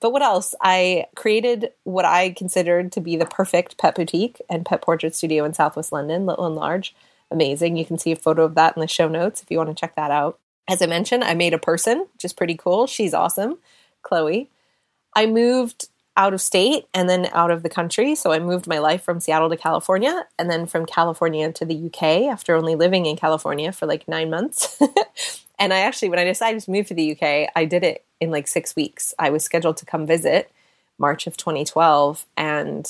But 0.00 0.12
what 0.12 0.22
else? 0.22 0.54
I 0.60 1.06
created 1.14 1.72
what 1.84 2.04
I 2.04 2.30
considered 2.30 2.92
to 2.92 3.00
be 3.00 3.16
the 3.16 3.26
perfect 3.26 3.76
pet 3.76 3.94
boutique 3.94 4.40
and 4.48 4.64
pet 4.64 4.82
portrait 4.82 5.14
studio 5.14 5.44
in 5.44 5.52
Southwest 5.52 5.92
London, 5.92 6.26
Little 6.26 6.46
and 6.46 6.56
Large. 6.56 6.94
Amazing. 7.30 7.76
You 7.76 7.84
can 7.84 7.98
see 7.98 8.12
a 8.12 8.16
photo 8.16 8.44
of 8.44 8.54
that 8.54 8.76
in 8.76 8.80
the 8.80 8.88
show 8.88 9.08
notes 9.08 9.42
if 9.42 9.50
you 9.50 9.58
want 9.58 9.68
to 9.68 9.74
check 9.74 9.94
that 9.96 10.10
out. 10.10 10.38
As 10.68 10.82
I 10.82 10.86
mentioned, 10.86 11.24
I 11.24 11.34
made 11.34 11.54
a 11.54 11.58
person, 11.58 12.06
which 12.14 12.24
is 12.24 12.32
pretty 12.32 12.56
cool. 12.56 12.86
She's 12.86 13.14
awesome, 13.14 13.58
Chloe. 14.02 14.50
I 15.14 15.26
moved 15.26 15.88
out 16.16 16.34
of 16.34 16.40
state 16.40 16.86
and 16.92 17.08
then 17.08 17.28
out 17.32 17.50
of 17.50 17.62
the 17.62 17.68
country. 17.68 18.14
So 18.14 18.32
I 18.32 18.38
moved 18.38 18.66
my 18.66 18.78
life 18.78 19.02
from 19.02 19.20
Seattle 19.20 19.48
to 19.50 19.56
California 19.56 20.26
and 20.38 20.50
then 20.50 20.66
from 20.66 20.86
California 20.86 21.52
to 21.52 21.64
the 21.64 21.86
UK 21.86 22.30
after 22.30 22.54
only 22.54 22.74
living 22.74 23.06
in 23.06 23.16
California 23.16 23.72
for 23.72 23.86
like 23.86 24.08
nine 24.08 24.30
months. 24.30 24.78
and 25.58 25.72
I 25.72 25.80
actually, 25.80 26.08
when 26.08 26.18
I 26.18 26.24
decided 26.24 26.62
to 26.62 26.70
move 26.70 26.86
to 26.88 26.94
the 26.94 27.12
UK, 27.12 27.50
I 27.54 27.64
did 27.64 27.84
it 27.84 28.04
in 28.20 28.30
like 28.30 28.46
six 28.46 28.76
weeks. 28.76 29.14
I 29.18 29.30
was 29.30 29.44
scheduled 29.44 29.78
to 29.78 29.86
come 29.86 30.06
visit 30.06 30.50
March 30.98 31.26
of 31.26 31.36
2012. 31.36 32.26
And 32.36 32.88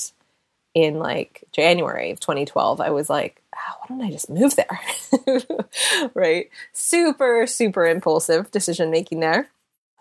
in 0.73 0.99
like 0.99 1.43
January 1.51 2.11
of 2.11 2.19
2012, 2.19 2.79
I 2.79 2.91
was 2.91 3.09
like, 3.09 3.41
oh, 3.55 3.73
why 3.79 3.87
don't 3.87 4.05
I 4.05 4.11
just 4.11 4.29
move 4.29 4.55
there? 4.55 6.09
right? 6.13 6.49
Super, 6.73 7.47
super 7.47 7.85
impulsive 7.85 8.51
decision 8.51 8.91
making 8.91 9.21
there. 9.21 9.49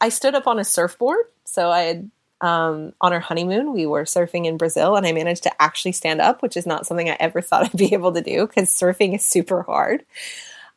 I 0.00 0.08
stood 0.08 0.34
up 0.34 0.46
on 0.46 0.58
a 0.58 0.64
surfboard. 0.64 1.24
So 1.44 1.70
I 1.70 1.82
had, 1.82 2.10
um, 2.40 2.94
on 3.00 3.12
our 3.12 3.20
honeymoon, 3.20 3.72
we 3.72 3.86
were 3.86 4.04
surfing 4.04 4.46
in 4.46 4.56
Brazil 4.56 4.96
and 4.96 5.06
I 5.06 5.12
managed 5.12 5.42
to 5.42 5.62
actually 5.62 5.92
stand 5.92 6.20
up, 6.20 6.42
which 6.42 6.56
is 6.56 6.66
not 6.66 6.86
something 6.86 7.08
I 7.08 7.16
ever 7.20 7.40
thought 7.42 7.64
I'd 7.64 7.76
be 7.76 7.94
able 7.94 8.12
to 8.12 8.22
do 8.22 8.46
because 8.46 8.74
surfing 8.74 9.14
is 9.14 9.26
super 9.26 9.62
hard. 9.62 10.04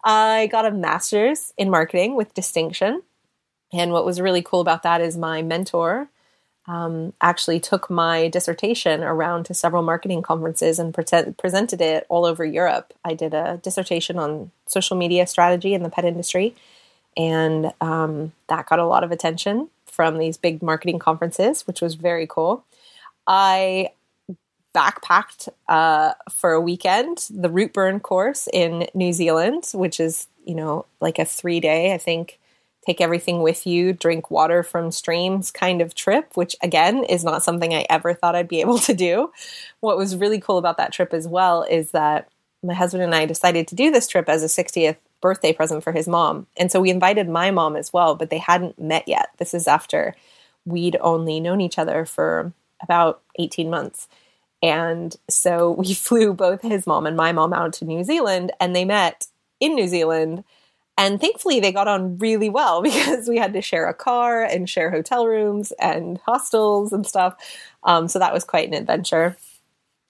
I 0.04 0.48
got 0.52 0.66
a 0.66 0.72
master's 0.72 1.54
in 1.58 1.70
marketing 1.70 2.16
with 2.16 2.34
distinction. 2.34 3.02
And 3.74 3.92
what 3.92 4.06
was 4.06 4.22
really 4.22 4.44
cool 4.44 4.62
about 4.62 4.84
that 4.84 5.02
is 5.02 5.18
my 5.18 5.42
mentor 5.42 6.08
um, 6.68 7.12
actually 7.20 7.60
took 7.60 7.90
my 7.90 8.30
dissertation 8.30 9.04
around 9.04 9.46
to 9.46 9.54
several 9.54 9.84
marketing 9.84 10.22
conferences 10.22 10.80
and 10.80 10.94
pre- 10.94 11.34
presented 11.38 11.82
it 11.82 12.06
all 12.08 12.26
over 12.26 12.46
Europe. 12.46 12.94
I 13.04 13.16
did 13.16 13.34
a 13.34 13.60
dissertation 13.62 14.18
on 14.18 14.52
social 14.68 14.96
media 14.96 15.28
strategy 15.28 15.74
in 15.74 15.84
the 15.84 15.90
pet 15.90 16.06
industry, 16.06 16.56
and 17.18 17.74
um, 17.82 18.32
that 18.48 18.68
got 18.68 18.80
a 18.80 18.86
lot 18.86 19.04
of 19.04 19.12
attention 19.12 19.70
from 19.86 20.18
these 20.18 20.38
big 20.38 20.62
marketing 20.62 21.00
conferences, 21.00 21.68
which 21.68 21.82
was 21.82 21.96
very 21.96 22.28
cool. 22.28 22.64
I 23.28 23.90
backpacked 24.74 25.50
uh, 25.68 26.14
for 26.32 26.54
a 26.54 26.62
weekend 26.62 27.28
the 27.30 27.50
Routeburn 27.50 28.02
course 28.02 28.48
in 28.52 28.88
New 28.94 29.14
Zealand, 29.14 29.70
which 29.74 30.00
is 30.00 30.28
you 30.46 30.56
know 30.56 30.86
like 31.02 31.20
a 31.20 31.26
three 31.26 31.60
day, 31.60 31.94
I 31.94 31.98
think 31.98 32.40
take 32.86 33.02
everything 33.02 33.42
with 33.42 33.66
you, 33.66 33.94
drink 33.94 34.30
water 34.30 34.64
from 34.64 34.92
streams 34.92 35.52
kind 35.52 35.82
of 35.82 35.96
trip, 35.96 36.36
which 36.36 36.56
again 36.62 37.04
is 37.04 37.24
not 37.24 37.44
something 37.44 37.74
I 37.74 37.86
ever 37.90 38.14
thought 38.14 38.36
I'd 38.36 38.48
be 38.48 38.62
able 38.62 38.80
to 38.80 38.94
do. 38.94 39.32
What 39.80 39.98
was 39.98 40.16
really 40.16 40.40
cool 40.40 40.58
about 40.58 40.78
that 40.78 40.94
trip 40.94 41.14
as 41.14 41.28
well 41.28 41.64
is 41.64 41.92
that 41.92 42.30
my 42.64 42.74
husband 42.74 43.04
and 43.04 43.14
I 43.14 43.26
decided 43.26 43.68
to 43.68 43.76
do 43.76 43.92
this 43.92 44.08
trip 44.08 44.30
as 44.30 44.44
a 44.44 44.64
60th 44.64 44.96
birthday 45.22 45.54
present 45.54 45.84
for 45.84 45.92
his 45.92 46.08
mom. 46.08 46.48
And 46.58 46.72
so 46.72 46.82
we 46.82 46.90
invited 46.90 47.30
my 47.30 47.52
mom 47.52 47.76
as 47.76 47.92
well, 47.92 48.16
but 48.16 48.30
they 48.30 48.38
hadn't 48.38 48.80
met 48.80 49.08
yet. 49.08 49.30
This 49.38 49.54
is 49.54 49.68
after 49.68 50.16
we'd 50.66 50.98
only 51.02 51.40
known 51.40 51.62
each 51.62 51.78
other 51.78 52.06
for 52.06 52.54
about 52.82 53.22
18 53.38 53.70
months. 53.70 54.08
And 54.62 55.16
so 55.30 55.72
we 55.78 55.94
flew 55.94 56.34
both 56.34 56.62
his 56.62 56.88
mom 56.88 57.06
and 57.06 57.18
my 57.18 57.32
mom 57.32 57.54
out 57.54 57.74
to 57.74 57.86
New 57.86 58.04
Zealand 58.04 58.52
and 58.60 58.76
they 58.76 58.86
met 58.86 59.28
in 59.60 59.76
New 59.76 59.88
Zealand 59.88 60.44
and 60.98 61.20
thankfully, 61.20 61.60
they 61.60 61.72
got 61.72 61.88
on 61.88 62.18
really 62.18 62.50
well 62.50 62.82
because 62.84 63.28
we 63.28 63.38
had 63.38 63.54
to 63.54 63.62
share 63.62 63.88
a 63.88 63.94
car 63.94 64.44
and 64.44 64.70
share 64.70 64.92
hotel 64.92 65.28
rooms 65.28 65.72
and 65.80 66.20
hostels 66.26 66.94
and 66.94 67.06
stuff. 67.06 67.36
Um, 67.84 68.08
so 68.08 68.20
that 68.20 68.34
was 68.34 68.44
quite 68.44 68.68
an 68.68 68.74
adventure. 68.74 69.38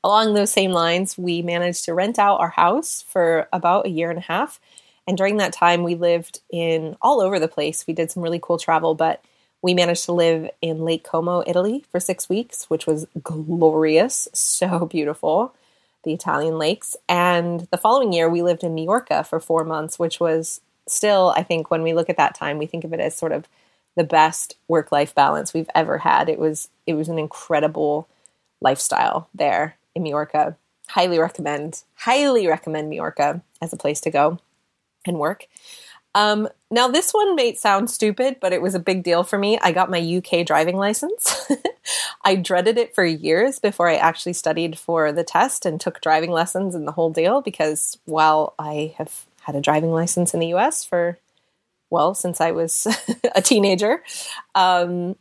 Along 0.04 0.34
those 0.34 0.52
same 0.52 0.72
lines, 0.72 1.18
we 1.18 1.42
managed 1.42 1.86
to 1.86 1.94
rent 1.94 2.20
out 2.20 2.42
our 2.42 2.50
house 2.50 3.06
for 3.08 3.48
about 3.54 3.86
a 3.86 3.90
year 3.90 4.10
and 4.10 4.20
a 4.20 4.24
half. 4.24 4.60
And 5.08 5.18
during 5.18 5.38
that 5.38 5.54
time, 5.54 5.84
we 5.84 5.96
lived 5.96 6.42
in 6.52 6.98
all 7.02 7.22
over 7.22 7.40
the 7.40 7.48
place. 7.48 7.86
We 7.88 7.94
did 7.94 8.12
some 8.12 8.24
really 8.24 8.40
cool 8.42 8.58
travel, 8.58 8.96
but 8.96 9.24
we 9.62 9.74
managed 9.74 10.06
to 10.06 10.12
live 10.12 10.50
in 10.62 10.80
Lake 10.84 11.06
Como, 11.06 11.42
Italy 11.48 11.86
for 11.90 12.02
six 12.02 12.28
weeks, 12.28 12.66
which 12.70 12.86
was 12.86 13.08
glorious, 13.24 14.28
so 14.34 14.86
beautiful, 14.92 15.56
the 16.04 16.13
Italian 16.13 16.58
lakes. 16.58 16.98
And 17.08 17.62
the 17.72 17.78
following 17.78 18.12
year, 18.12 18.30
we 18.30 18.42
lived 18.42 18.63
in 18.63 18.75
Majorca 18.75 19.24
for 19.24 19.40
four 19.40 19.63
months, 19.63 19.98
which 19.98 20.20
was 20.20 20.60
still, 20.88 21.34
I 21.36 21.44
think 21.44 21.70
when 21.70 21.84
we 21.84 21.94
look 21.94 22.10
at 22.10 22.18
that 22.18 22.36
time, 22.36 22.58
we 22.58 22.66
think 22.66 22.84
of 22.84 22.94
it 22.94 23.00
as 23.00 23.16
sort 23.16 23.32
of 23.32 23.48
the 23.96 24.04
best 24.04 24.56
work 24.68 24.92
life 24.92 25.13
balance 25.13 25.54
we've 25.54 25.70
ever 25.75 26.00
had. 26.00 26.30
It 26.30 26.40
was 26.40 26.70
it 26.88 26.94
was 26.94 27.10
an 27.10 27.20
incredible 27.20 28.08
lifestyle 28.62 29.30
there 29.34 29.78
in 29.96 30.04
Majorca. 30.04 30.58
Highly 30.90 31.20
recommend, 31.20 31.84
highly 31.96 32.48
recommend 32.48 32.90
Majorca 32.90 33.42
as 33.62 33.72
a 33.72 33.78
place 33.78 34.02
to 34.02 34.12
go 34.12 34.40
and 35.06 35.18
work. 35.18 35.48
Um, 36.16 36.48
now, 36.70 36.88
this 36.88 37.12
one 37.12 37.36
may 37.36 37.56
sound 37.56 37.90
stupid, 37.90 38.38
but 38.40 38.54
it 38.54 38.62
was 38.62 38.75
a 38.75 38.80
big 38.80 39.04
deal 39.04 39.24
for 39.24 39.38
me. 39.38 39.58
I 39.62 39.72
got 39.72 39.90
my 39.90 40.00
UK 40.00 40.46
driving 40.46 40.78
license. 40.78 41.50
I 42.24 42.36
dreaded 42.36 42.78
it 42.78 42.94
for 42.94 43.04
years 43.04 43.60
before 43.60 43.90
I 43.90 43.96
actually 43.96 44.34
studied 44.34 44.78
for 44.78 45.12
the 45.12 45.24
test 45.24 45.66
and 45.66 45.82
took 45.82 46.02
driving 46.02 46.32
lessons 46.32 46.75
and 46.75 46.88
the 46.88 46.92
whole 46.92 47.10
deal 47.10 47.42
because 47.42 47.98
while 48.06 48.54
I 48.60 48.94
have 48.98 49.25
had 49.44 49.56
a 49.56 49.62
driving 49.62 49.92
license 49.92 50.34
in 50.34 50.40
the 50.40 50.54
US 50.54 50.84
for, 50.84 51.18
well, 51.90 52.14
since 52.14 52.42
I 52.42 52.52
was 52.52 52.88
a 53.36 53.42
teenager. 53.42 54.04
Um, 54.56 55.16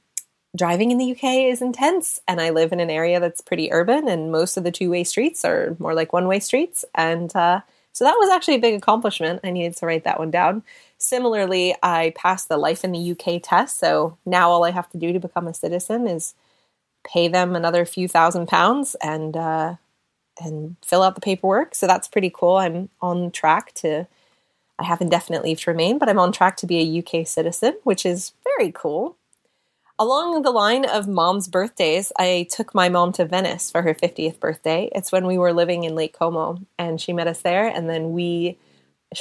driving 0.56 0.90
in 0.90 0.98
the 0.98 1.12
UK 1.12 1.50
is 1.50 1.62
intense, 1.62 2.20
and 2.28 2.40
I 2.40 2.50
live 2.50 2.72
in 2.72 2.80
an 2.80 2.90
area 2.90 3.20
that's 3.20 3.40
pretty 3.40 3.72
urban, 3.72 4.08
and 4.08 4.30
most 4.30 4.56
of 4.56 4.64
the 4.64 4.72
two 4.72 4.90
way 4.90 5.04
streets 5.04 5.44
are 5.44 5.76
more 5.78 5.94
like 5.94 6.12
one 6.12 6.26
way 6.26 6.40
streets. 6.40 6.84
And 6.94 7.34
uh, 7.34 7.60
so 7.92 8.04
that 8.04 8.16
was 8.18 8.30
actually 8.30 8.56
a 8.56 8.60
big 8.60 8.74
accomplishment. 8.74 9.40
I 9.44 9.50
needed 9.50 9.76
to 9.76 9.86
write 9.86 10.04
that 10.04 10.18
one 10.18 10.30
down. 10.30 10.62
Similarly, 10.98 11.74
I 11.82 12.12
passed 12.16 12.48
the 12.48 12.56
Life 12.56 12.84
in 12.84 12.92
the 12.92 13.10
UK 13.12 13.40
test, 13.42 13.78
so 13.78 14.16
now 14.24 14.50
all 14.50 14.64
I 14.64 14.70
have 14.70 14.90
to 14.90 14.98
do 14.98 15.12
to 15.12 15.20
become 15.20 15.46
a 15.46 15.54
citizen 15.54 16.06
is 16.06 16.34
pay 17.04 17.28
them 17.28 17.56
another 17.56 17.84
few 17.84 18.06
thousand 18.06 18.46
pounds 18.46 18.94
and 19.02 19.36
uh, 19.36 19.74
and 20.40 20.76
fill 20.84 21.02
out 21.02 21.14
the 21.14 21.20
paperwork. 21.20 21.74
So 21.74 21.86
that's 21.86 22.08
pretty 22.08 22.30
cool. 22.34 22.56
I'm 22.56 22.88
on 23.00 23.30
track 23.30 23.72
to, 23.74 24.06
I 24.78 24.84
have 24.84 25.00
indefinite 25.00 25.44
leave 25.44 25.60
to 25.60 25.70
remain, 25.70 25.98
but 25.98 26.08
I'm 26.08 26.18
on 26.18 26.32
track 26.32 26.56
to 26.58 26.66
be 26.66 26.78
a 26.78 26.98
UK 27.00 27.26
citizen, 27.26 27.76
which 27.84 28.06
is 28.06 28.32
very 28.44 28.72
cool. 28.72 29.16
Along 29.98 30.42
the 30.42 30.50
line 30.50 30.84
of 30.84 31.06
mom's 31.06 31.46
birthdays, 31.48 32.12
I 32.18 32.48
took 32.50 32.74
my 32.74 32.88
mom 32.88 33.12
to 33.12 33.24
Venice 33.24 33.70
for 33.70 33.82
her 33.82 33.94
50th 33.94 34.40
birthday. 34.40 34.90
It's 34.94 35.12
when 35.12 35.26
we 35.26 35.38
were 35.38 35.52
living 35.52 35.84
in 35.84 35.94
Lake 35.94 36.18
Como, 36.18 36.58
and 36.78 37.00
she 37.00 37.12
met 37.12 37.28
us 37.28 37.42
there. 37.42 37.68
And 37.68 37.88
then 37.88 38.12
we, 38.12 38.58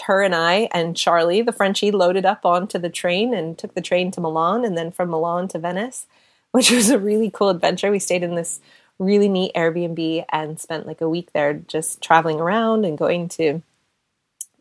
her 0.07 0.23
and 0.23 0.33
I, 0.33 0.69
and 0.73 0.95
Charlie, 0.97 1.41
the 1.41 1.51
Frenchie, 1.51 1.91
loaded 1.91 2.25
up 2.25 2.45
onto 2.45 2.79
the 2.79 2.89
train 2.89 3.33
and 3.33 3.57
took 3.57 3.75
the 3.75 3.81
train 3.81 4.11
to 4.11 4.21
Milan, 4.21 4.65
and 4.65 4.77
then 4.77 4.91
from 4.91 5.09
Milan 5.09 5.49
to 5.49 5.59
Venice, 5.59 6.07
which 6.51 6.71
was 6.71 6.89
a 6.89 6.97
really 6.97 7.29
cool 7.29 7.49
adventure. 7.49 7.91
We 7.91 7.99
stayed 7.99 8.23
in 8.23 8.35
this 8.35 8.59
really 9.01 9.27
neat 9.27 9.51
Airbnb 9.55 10.25
and 10.29 10.59
spent 10.59 10.85
like 10.85 11.01
a 11.01 11.09
week 11.09 11.33
there 11.33 11.53
just 11.53 12.01
traveling 12.01 12.39
around 12.39 12.85
and 12.85 12.97
going 12.97 13.27
to 13.29 13.63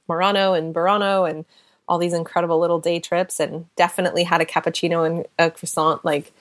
Murano 0.08 0.54
and 0.54 0.74
Burano 0.74 1.28
and 1.28 1.44
all 1.86 1.98
these 1.98 2.14
incredible 2.14 2.58
little 2.58 2.80
day 2.80 3.00
trips 3.00 3.38
and 3.38 3.66
definitely 3.76 4.24
had 4.24 4.40
a 4.40 4.46
cappuccino 4.46 5.04
and 5.04 5.26
a 5.38 5.50
croissant 5.50 6.04
like 6.06 6.32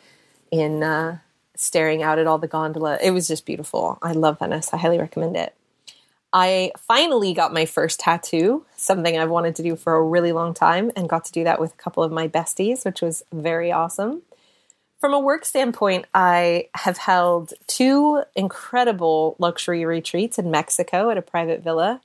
in 0.50 0.82
uh, 0.82 1.18
staring 1.58 2.02
out 2.02 2.18
at 2.18 2.26
all 2.26 2.38
the 2.38 2.48
gondola. 2.48 2.98
It 3.04 3.12
was 3.12 3.28
just 3.28 3.46
beautiful. 3.46 4.00
I 4.02 4.14
love 4.14 4.40
Venice. 4.40 4.74
I 4.74 4.78
highly 4.78 4.98
recommend 4.98 5.36
it. 5.36 5.54
I 6.32 6.72
finally 6.78 7.34
got 7.34 7.54
my 7.54 7.66
first 7.66 8.00
tattoo, 8.00 8.64
something 8.78 9.18
I've 9.18 9.30
wanted 9.30 9.56
to 9.58 9.64
do 9.64 9.76
for 9.76 9.96
a 9.96 10.04
really 10.04 10.32
long 10.32 10.54
time, 10.54 10.92
and 10.96 11.10
got 11.10 11.26
to 11.26 11.32
do 11.32 11.44
that 11.44 11.60
with 11.60 11.74
a 11.74 11.78
couple 11.78 12.04
of 12.04 12.12
my 12.12 12.28
besties, 12.28 12.86
which 12.86 13.02
was 13.02 13.24
very 13.34 13.72
awesome. 13.72 14.22
From 15.00 15.14
a 15.14 15.20
work 15.20 15.46
standpoint, 15.46 16.06
I 16.14 16.68
have 16.76 16.98
held 16.98 17.54
two 17.68 18.24
incredible 18.36 19.38
luxury 19.40 19.86
retreats 19.86 20.38
in 20.38 20.52
Mexico 20.52 21.10
at 21.10 21.18
a 21.18 21.22
private 21.22 21.64
villa. 21.64 22.02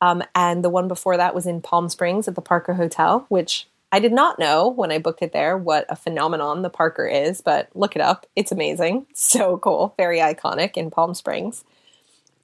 Um, 0.00 0.22
and 0.34 0.64
the 0.64 0.70
one 0.70 0.88
before 0.88 1.18
that 1.18 1.34
was 1.34 1.46
in 1.46 1.60
Palm 1.60 1.90
Springs 1.90 2.26
at 2.26 2.34
the 2.34 2.40
Parker 2.40 2.74
Hotel, 2.74 3.26
which 3.28 3.68
I 3.92 4.00
did 4.00 4.12
not 4.12 4.38
know 4.38 4.68
when 4.68 4.90
I 4.90 4.98
booked 4.98 5.20
it 5.20 5.32
there 5.32 5.58
what 5.58 5.84
a 5.90 5.96
phenomenon 5.96 6.62
the 6.62 6.70
Parker 6.70 7.06
is, 7.06 7.42
but 7.42 7.68
look 7.74 7.94
it 7.94 8.00
up. 8.00 8.26
It's 8.34 8.52
amazing. 8.52 9.06
So 9.14 9.58
cool. 9.58 9.92
Very 9.98 10.18
iconic 10.18 10.78
in 10.78 10.90
Palm 10.90 11.12
Springs. 11.12 11.64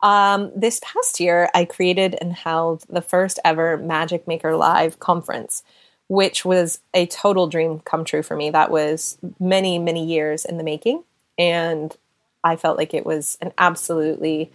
Um, 0.03 0.53
this 0.55 0.79
past 0.85 1.21
year, 1.21 1.49
I 1.55 1.65
created 1.65 2.17
and 2.21 2.35
held 2.35 2.85
the 2.91 3.00
first 3.00 3.38
ever 3.47 3.79
Magic 3.79 4.29
Maker 4.29 4.57
Live 4.57 5.00
conference, 5.00 5.65
which 6.08 6.44
was 6.44 6.80
a 6.94 7.06
total 7.06 7.48
dream 7.48 7.80
come 7.80 8.04
true 8.04 8.22
for 8.22 8.36
me. 8.36 8.50
That 8.50 8.70
was 8.70 9.18
many, 9.40 9.78
many 9.78 10.04
years 10.04 10.44
in 10.44 10.56
the 10.56 10.64
making. 10.64 11.02
And 11.38 11.96
I 12.44 12.56
felt 12.56 12.78
like 12.78 12.94
it 12.94 13.04
was 13.04 13.36
an 13.40 13.52
absolutely 13.58 14.52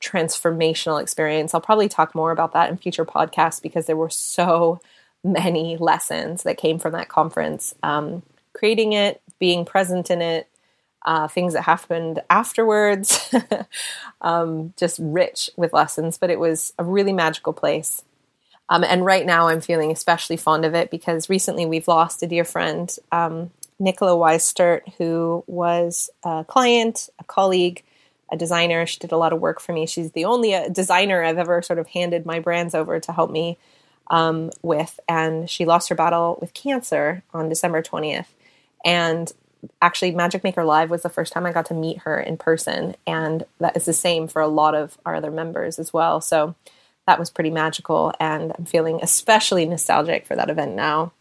transformational 0.00 1.00
experience. 1.00 1.54
I'll 1.54 1.60
probably 1.60 1.88
talk 1.88 2.14
more 2.14 2.30
about 2.30 2.52
that 2.52 2.70
in 2.70 2.76
future 2.76 3.04
podcasts 3.04 3.62
because 3.62 3.86
there 3.86 3.96
were 3.96 4.10
so 4.10 4.80
many 5.24 5.76
lessons 5.76 6.42
that 6.42 6.58
came 6.58 6.78
from 6.78 6.92
that 6.92 7.08
conference. 7.08 7.74
Um, 7.82 8.22
creating 8.52 8.92
it, 8.92 9.20
being 9.38 9.64
present 9.64 10.10
in 10.10 10.20
it, 10.20 10.48
uh, 11.04 11.26
things 11.26 11.52
that 11.54 11.62
happened 11.62 12.22
afterwards, 12.30 13.34
um, 14.20 14.72
just 14.76 14.98
rich 15.02 15.50
with 15.56 15.72
lessons. 15.72 16.18
But 16.18 16.30
it 16.30 16.38
was 16.38 16.72
a 16.78 16.84
really 16.84 17.12
magical 17.12 17.52
place. 17.52 18.04
Um, 18.68 18.84
and 18.84 19.04
right 19.04 19.26
now, 19.26 19.48
I'm 19.48 19.60
feeling 19.60 19.90
especially 19.90 20.36
fond 20.36 20.64
of 20.64 20.74
it 20.74 20.90
because 20.90 21.28
recently 21.28 21.66
we've 21.66 21.88
lost 21.88 22.22
a 22.22 22.26
dear 22.26 22.44
friend, 22.44 22.94
um, 23.10 23.50
Nicola 23.78 24.12
Weistert, 24.12 24.82
who 24.96 25.44
was 25.46 26.08
a 26.22 26.44
client, 26.48 27.08
a 27.18 27.24
colleague, 27.24 27.82
a 28.30 28.36
designer. 28.36 28.86
She 28.86 28.98
did 28.98 29.12
a 29.12 29.16
lot 29.16 29.32
of 29.32 29.40
work 29.40 29.60
for 29.60 29.72
me. 29.72 29.86
She's 29.86 30.12
the 30.12 30.24
only 30.24 30.54
uh, 30.54 30.68
designer 30.68 31.22
I've 31.22 31.38
ever 31.38 31.60
sort 31.60 31.78
of 31.78 31.88
handed 31.88 32.24
my 32.24 32.38
brands 32.38 32.74
over 32.74 32.98
to 33.00 33.12
help 33.12 33.30
me 33.30 33.58
um, 34.10 34.50
with. 34.62 34.98
And 35.08 35.50
she 35.50 35.64
lost 35.64 35.88
her 35.88 35.94
battle 35.94 36.38
with 36.40 36.54
cancer 36.54 37.22
on 37.34 37.48
December 37.48 37.82
20th. 37.82 38.26
And 38.84 39.30
actually 39.80 40.12
Magic 40.12 40.44
Maker 40.44 40.64
Live 40.64 40.90
was 40.90 41.02
the 41.02 41.08
first 41.08 41.32
time 41.32 41.46
I 41.46 41.52
got 41.52 41.66
to 41.66 41.74
meet 41.74 41.98
her 41.98 42.18
in 42.18 42.36
person, 42.36 42.96
and 43.06 43.44
that 43.60 43.76
is 43.76 43.84
the 43.84 43.92
same 43.92 44.28
for 44.28 44.42
a 44.42 44.48
lot 44.48 44.74
of 44.74 44.98
our 45.06 45.14
other 45.14 45.30
members 45.30 45.78
as 45.78 45.92
well. 45.92 46.20
So 46.20 46.54
that 47.06 47.18
was 47.18 47.30
pretty 47.30 47.50
magical, 47.50 48.12
and 48.20 48.52
I'm 48.56 48.64
feeling 48.64 49.00
especially 49.02 49.66
nostalgic 49.66 50.26
for 50.26 50.36
that 50.36 50.50
event 50.50 50.74
now. 50.74 51.12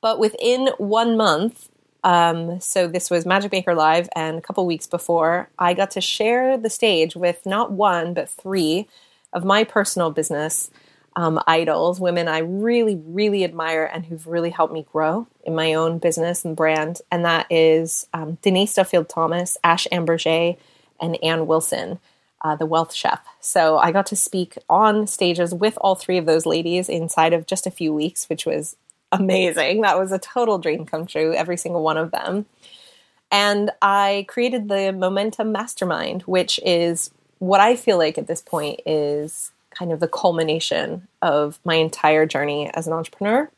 But 0.00 0.18
within 0.18 0.68
one 0.78 1.16
month, 1.16 1.68
um, 2.04 2.60
so 2.60 2.88
this 2.88 3.10
was 3.10 3.24
Magic 3.24 3.52
Maker 3.52 3.74
Live, 3.74 4.08
and 4.16 4.38
a 4.38 4.42
couple 4.42 4.66
weeks 4.66 4.86
before, 4.86 5.48
I 5.58 5.74
got 5.74 5.92
to 5.92 6.00
share 6.00 6.58
the 6.58 6.70
stage 6.70 7.14
with 7.14 7.46
not 7.46 7.70
one 7.70 8.14
but 8.14 8.28
three 8.28 8.88
of 9.32 9.44
my 9.44 9.64
personal 9.64 10.10
business 10.10 10.70
um, 11.14 11.40
idols, 11.46 12.00
women 12.00 12.28
I 12.28 12.38
really, 12.38 12.96
really 13.04 13.44
admire 13.44 13.84
and 13.84 14.04
who've 14.04 14.26
really 14.26 14.50
helped 14.50 14.72
me 14.72 14.86
grow 14.90 15.26
in 15.44 15.54
my 15.54 15.74
own 15.74 15.98
business 15.98 16.44
and 16.44 16.56
brand. 16.56 17.00
And 17.10 17.24
that 17.24 17.46
is 17.50 18.06
um, 18.14 18.38
Denise 18.42 18.74
Duffield 18.74 19.08
Thomas, 19.08 19.58
Ash 19.62 19.86
Ambirge, 19.92 20.56
and 21.00 21.22
Ann 21.22 21.46
Wilson, 21.46 21.98
uh, 22.42 22.56
the 22.56 22.66
wealth 22.66 22.92
chef. 22.92 23.24
So 23.40 23.78
I 23.78 23.92
got 23.92 24.06
to 24.06 24.16
speak 24.16 24.58
on 24.68 25.06
stages 25.06 25.54
with 25.54 25.78
all 25.80 25.94
three 25.94 26.18
of 26.18 26.26
those 26.26 26.44
ladies 26.44 26.88
inside 26.88 27.32
of 27.32 27.46
just 27.46 27.66
a 27.66 27.70
few 27.70 27.94
weeks, 27.94 28.28
which 28.28 28.44
was 28.44 28.76
amazing. 29.12 29.82
That 29.82 29.98
was 29.98 30.12
a 30.12 30.18
total 30.18 30.58
dream 30.58 30.84
come 30.84 31.06
true, 31.06 31.32
every 31.32 31.56
single 31.56 31.82
one 31.82 31.96
of 31.96 32.10
them. 32.10 32.46
And 33.30 33.70
I 33.80 34.26
created 34.28 34.68
the 34.68 34.92
Momentum 34.92 35.52
Mastermind, 35.52 36.22
which 36.22 36.60
is 36.64 37.10
what 37.38 37.60
I 37.60 37.76
feel 37.76 37.96
like 37.96 38.18
at 38.18 38.26
this 38.26 38.42
point 38.42 38.80
is 38.84 39.50
kind 39.70 39.90
of 39.90 40.00
the 40.00 40.08
culmination 40.08 41.08
of 41.22 41.58
my 41.64 41.76
entire 41.76 42.26
journey 42.26 42.70
as 42.74 42.86
an 42.86 42.92
entrepreneur, 42.92 43.50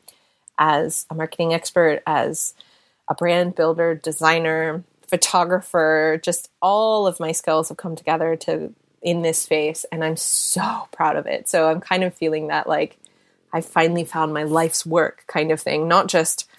as 0.57 1.05
a 1.09 1.15
marketing 1.15 1.53
expert, 1.53 2.01
as 2.07 2.53
a 3.09 3.15
brand 3.15 3.55
builder, 3.55 3.95
designer, 3.95 4.83
photographer, 5.09 6.19
just 6.23 6.49
all 6.61 7.07
of 7.07 7.19
my 7.19 7.31
skills 7.31 7.69
have 7.69 7.77
come 7.77 7.95
together 7.95 8.35
to 8.35 8.73
in 9.01 9.21
this 9.21 9.37
space 9.37 9.85
and 9.91 10.03
I'm 10.03 10.17
so 10.17 10.87
proud 10.91 11.15
of 11.15 11.27
it. 11.27 11.47
So 11.47 11.69
I'm 11.69 11.79
kind 11.79 12.03
of 12.03 12.15
feeling 12.15 12.47
that 12.47 12.67
like 12.67 12.97
I 13.53 13.61
finally 13.61 14.03
found 14.03 14.33
my 14.33 14.43
life's 14.43 14.85
work 14.85 15.23
kind 15.27 15.51
of 15.51 15.61
thing, 15.61 15.87
not 15.87 16.07
just 16.07 16.49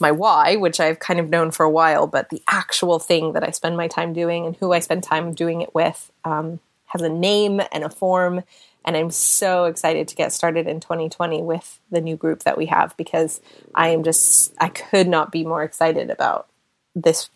my 0.00 0.10
why, 0.10 0.56
which 0.56 0.80
I've 0.80 0.98
kind 0.98 1.20
of 1.20 1.28
known 1.28 1.50
for 1.50 1.62
a 1.64 1.70
while, 1.70 2.06
but 2.06 2.30
the 2.30 2.42
actual 2.48 2.98
thing 2.98 3.34
that 3.34 3.44
I 3.46 3.50
spend 3.50 3.76
my 3.76 3.86
time 3.86 4.14
doing 4.14 4.46
and 4.46 4.56
who 4.56 4.72
I 4.72 4.80
spend 4.80 5.02
time 5.02 5.34
doing 5.34 5.60
it 5.60 5.74
with 5.74 6.10
um, 6.24 6.58
has 6.86 7.02
a 7.02 7.08
name 7.10 7.60
and 7.70 7.84
a 7.84 7.90
form 7.90 8.44
and 8.84 8.96
I'm 8.96 9.10
so 9.10 9.66
excited 9.66 10.08
to 10.08 10.16
get 10.16 10.32
started 10.32 10.66
in 10.66 10.80
2020 10.80 11.42
with 11.42 11.80
the 11.90 12.00
new 12.00 12.16
group 12.16 12.44
that 12.44 12.56
we 12.56 12.66
have 12.66 12.96
because 12.96 13.40
I 13.74 13.88
am 13.88 14.02
just, 14.04 14.54
I 14.58 14.68
could 14.68 15.06
not 15.06 15.30
be 15.30 15.44
more 15.44 15.62
excited 15.62 16.10
about 16.10 16.48
this 16.94 17.28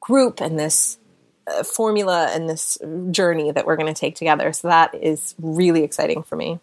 group 0.00 0.40
and 0.40 0.58
this 0.58 0.98
uh, 1.46 1.62
formula 1.62 2.28
and 2.32 2.48
this 2.48 2.78
journey 3.10 3.50
that 3.50 3.66
we're 3.66 3.76
going 3.76 3.92
to 3.92 3.98
take 3.98 4.16
together. 4.16 4.52
So 4.52 4.68
that 4.68 4.94
is 4.94 5.34
really 5.38 5.82
exciting 5.82 6.22
for 6.22 6.36
me. 6.36 6.60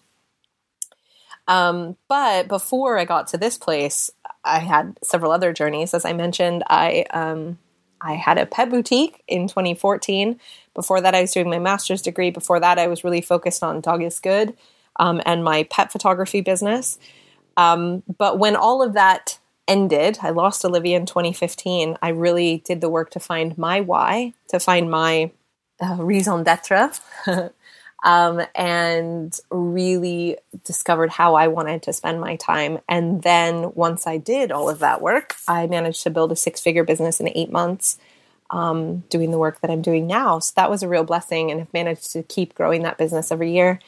Um, 1.47 1.95
but 2.07 2.47
before 2.47 2.97
I 2.97 3.05
got 3.05 3.27
to 3.27 3.37
this 3.37 3.57
place, 3.57 4.09
I 4.43 4.59
had 4.59 4.97
several 5.03 5.31
other 5.31 5.53
journeys. 5.53 5.93
As 5.93 6.05
I 6.05 6.13
mentioned, 6.13 6.63
I 6.67 7.05
um, 7.11 7.59
I 8.01 8.13
had 8.13 8.37
a 8.37 8.45
pet 8.45 8.69
boutique 8.69 9.23
in 9.27 9.47
2014 9.47 10.39
before 10.75 11.01
that, 11.01 11.15
I 11.15 11.21
was 11.21 11.31
doing 11.31 11.49
my 11.49 11.57
master's 11.57 12.01
degree. 12.01 12.29
Before 12.29 12.59
that, 12.59 12.77
I 12.77 12.87
was 12.87 13.03
really 13.03 13.21
focused 13.21 13.63
on 13.63 13.81
Dog 13.81 14.03
is 14.03 14.19
Good 14.19 14.55
um, 14.97 15.21
and 15.25 15.43
my 15.43 15.63
pet 15.63 15.91
photography 15.91 16.41
business. 16.41 16.99
Um, 17.57 18.03
but 18.17 18.37
when 18.37 18.55
all 18.57 18.83
of 18.83 18.93
that 18.93 19.39
ended, 19.67 20.19
I 20.21 20.29
lost 20.29 20.63
Olivia 20.65 20.97
in 20.97 21.05
2015. 21.05 21.97
I 22.01 22.09
really 22.09 22.63
did 22.65 22.81
the 22.81 22.89
work 22.89 23.11
to 23.11 23.19
find 23.19 23.57
my 23.57 23.81
why, 23.81 24.33
to 24.49 24.59
find 24.59 24.89
my 24.89 25.31
uh, 25.81 25.97
raison 25.99 26.43
d'etre, 26.43 26.91
um, 28.03 28.41
and 28.53 29.37
really 29.49 30.37
discovered 30.63 31.09
how 31.09 31.35
I 31.35 31.47
wanted 31.47 31.83
to 31.83 31.93
spend 31.93 32.21
my 32.21 32.35
time. 32.35 32.79
And 32.87 33.23
then 33.23 33.73
once 33.73 34.07
I 34.07 34.17
did 34.17 34.51
all 34.51 34.69
of 34.69 34.79
that 34.79 35.01
work, 35.01 35.35
I 35.47 35.67
managed 35.67 36.03
to 36.03 36.09
build 36.09 36.31
a 36.31 36.35
six 36.35 36.61
figure 36.61 36.83
business 36.83 37.19
in 37.19 37.29
eight 37.29 37.51
months 37.51 37.97
um, 38.51 38.99
doing 39.09 39.31
the 39.31 39.39
work 39.39 39.61
that 39.61 39.71
I'm 39.71 39.81
doing 39.81 40.07
now. 40.07 40.39
So 40.39 40.53
that 40.55 40.69
was 40.69 40.83
a 40.83 40.87
real 40.87 41.03
blessing 41.03 41.49
and 41.49 41.59
have 41.59 41.73
managed 41.73 42.11
to 42.13 42.23
keep 42.23 42.53
growing 42.53 42.83
that 42.83 42.97
business 42.97 43.31
every 43.31 43.51
year 43.51 43.79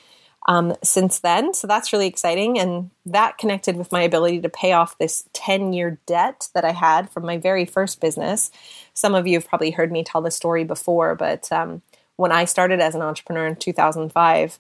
um, 0.48 0.74
since 0.84 1.20
then. 1.20 1.54
So 1.54 1.68
that's 1.68 1.92
really 1.92 2.08
exciting. 2.08 2.58
And 2.58 2.90
that 3.06 3.38
connected 3.38 3.76
with 3.76 3.92
my 3.92 4.02
ability 4.02 4.42
to 4.42 4.50
pay 4.50 4.72
off 4.72 4.98
this 4.98 5.28
10 5.34 5.74
year 5.74 6.00
debt 6.06 6.50
that 6.54 6.64
I 6.64 6.72
had 6.72 7.10
from 7.10 7.26
my 7.26 7.38
very 7.38 7.66
first 7.66 8.00
business. 8.00 8.50
Some 8.94 9.14
of 9.14 9.28
you 9.28 9.36
have 9.36 9.48
probably 9.48 9.72
heard 9.72 9.92
me 9.92 10.04
tell 10.04 10.22
the 10.22 10.32
story 10.32 10.64
before, 10.64 11.16
but 11.16 11.52
um, 11.52 11.82
when 12.16 12.32
I 12.32 12.46
started 12.46 12.80
as 12.80 12.96
an 12.96 13.02
entrepreneur 13.02 13.46
in 13.46 13.58
2005, 13.58 14.58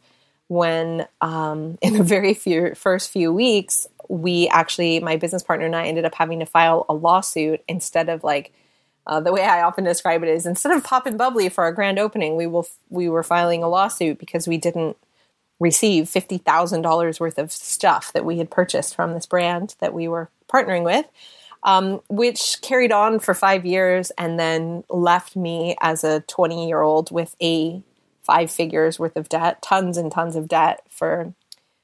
when 0.49 1.07
um, 1.21 1.77
in 1.81 1.93
the 1.93 2.03
very 2.03 2.33
few 2.33 2.75
first 2.75 3.09
few 3.09 3.31
weeks, 3.31 3.87
we 4.09 4.47
actually, 4.49 4.99
my 4.99 5.15
business 5.15 5.43
partner 5.43 5.65
and 5.65 5.75
I 5.75 5.85
ended 5.85 6.05
up 6.05 6.15
having 6.15 6.39
to 6.39 6.45
file 6.45 6.85
a 6.89 6.93
lawsuit 6.93 7.61
instead 7.67 8.09
of 8.09 8.23
like 8.23 8.53
uh, 9.05 9.21
the 9.21 9.31
way 9.31 9.43
I 9.43 9.61
often 9.61 9.85
describe 9.85 10.21
it 10.23 10.29
is 10.29 10.45
instead 10.45 10.73
of 10.73 10.83
popping 10.83 11.15
bubbly 11.15 11.47
for 11.47 11.63
our 11.63 11.71
grand 11.71 11.97
opening, 11.97 12.35
we 12.35 12.45
will 12.45 12.67
we 12.89 13.07
were 13.07 13.23
filing 13.23 13.63
a 13.63 13.69
lawsuit 13.69 14.19
because 14.19 14.49
we 14.49 14.57
didn't 14.57 14.97
receive 15.59 16.09
fifty 16.09 16.37
thousand 16.37 16.81
dollars 16.81 17.19
worth 17.19 17.37
of 17.37 17.51
stuff 17.51 18.13
that 18.13 18.25
we 18.25 18.37
had 18.37 18.51
purchased 18.51 18.95
from 18.95 19.13
this 19.13 19.25
brand 19.25 19.75
that 19.79 19.93
we 19.93 20.07
were 20.07 20.29
partnering 20.51 20.83
with, 20.83 21.05
um, 21.63 22.01
which 22.09 22.61
carried 22.61 22.91
on 22.91 23.19
for 23.19 23.33
five 23.33 23.65
years 23.65 24.11
and 24.17 24.39
then 24.39 24.83
left 24.89 25.35
me 25.35 25.75
as 25.81 26.03
a 26.03 26.21
twenty 26.21 26.67
year 26.67 26.81
old 26.81 27.11
with 27.11 27.35
a 27.41 27.81
five 28.21 28.51
figures 28.51 28.99
worth 28.99 29.15
of 29.15 29.29
debt, 29.29 29.61
tons 29.61 29.97
and 29.97 30.11
tons 30.11 30.35
of 30.35 30.47
debt 30.47 30.81
for 30.89 31.33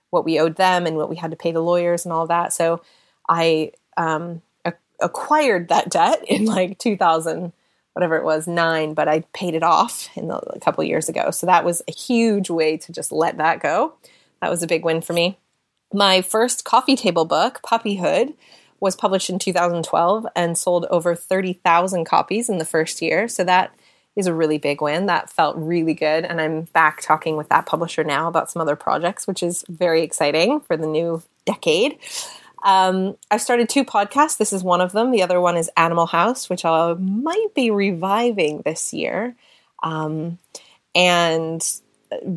what 0.09 0.25
we 0.25 0.39
owed 0.39 0.57
them 0.57 0.85
and 0.85 0.97
what 0.97 1.09
we 1.09 1.15
had 1.15 1.31
to 1.31 1.37
pay 1.37 1.51
the 1.51 1.61
lawyers 1.61 2.05
and 2.05 2.13
all 2.13 2.27
that. 2.27 2.53
So 2.53 2.81
I 3.29 3.71
um, 3.97 4.41
acquired 5.03 5.67
that 5.67 5.89
debt 5.89 6.23
in 6.27 6.45
like 6.45 6.79
2000 6.79 7.53
whatever 7.93 8.17
it 8.17 8.23
was 8.23 8.47
nine 8.47 8.93
but 8.93 9.07
i 9.07 9.21
paid 9.33 9.53
it 9.53 9.63
off 9.63 10.09
in 10.15 10.27
the, 10.27 10.35
a 10.35 10.59
couple 10.59 10.83
years 10.83 11.09
ago 11.09 11.31
so 11.31 11.45
that 11.45 11.65
was 11.65 11.81
a 11.87 11.91
huge 11.91 12.49
way 12.49 12.77
to 12.77 12.91
just 12.91 13.11
let 13.11 13.37
that 13.37 13.61
go 13.61 13.93
that 14.41 14.49
was 14.49 14.63
a 14.63 14.67
big 14.67 14.83
win 14.83 15.01
for 15.01 15.13
me 15.13 15.37
my 15.93 16.21
first 16.21 16.65
coffee 16.65 16.95
table 16.95 17.25
book 17.25 17.59
puppyhood 17.63 18.33
was 18.83 18.97
published 18.97 19.29
in 19.29 19.39
2012 19.39 20.27
and 20.35 20.57
sold 20.57 20.85
over 20.89 21.15
30,000 21.15 22.03
copies 22.03 22.49
in 22.49 22.57
the 22.57 22.65
first 22.65 23.01
year. 23.01 23.29
So 23.29 23.45
that 23.45 23.73
is 24.17 24.27
a 24.27 24.33
really 24.33 24.57
big 24.57 24.81
win. 24.81 25.05
That 25.05 25.29
felt 25.29 25.55
really 25.55 25.93
good. 25.93 26.25
And 26.25 26.41
I'm 26.41 26.63
back 26.63 27.01
talking 27.01 27.37
with 27.37 27.47
that 27.47 27.65
publisher 27.65 28.03
now 28.03 28.27
about 28.27 28.51
some 28.51 28.61
other 28.61 28.75
projects, 28.75 29.25
which 29.25 29.41
is 29.41 29.63
very 29.69 30.03
exciting 30.03 30.59
for 30.59 30.75
the 30.75 30.85
new 30.85 31.23
decade. 31.45 31.97
Um, 32.63 33.17
I've 33.29 33.41
started 33.41 33.69
two 33.69 33.83
podcasts. 33.83 34.37
This 34.37 34.53
is 34.53 34.63
one 34.63 34.81
of 34.81 34.93
them. 34.93 35.11
The 35.11 35.21
other 35.21 35.39
one 35.39 35.57
is 35.57 35.69
Animal 35.75 36.05
House, 36.05 36.49
which 36.49 36.65
I 36.65 36.93
might 36.93 37.53
be 37.53 37.71
reviving 37.71 38.61
this 38.63 38.93
year. 38.93 39.35
Um, 39.83 40.39
and 40.95 41.81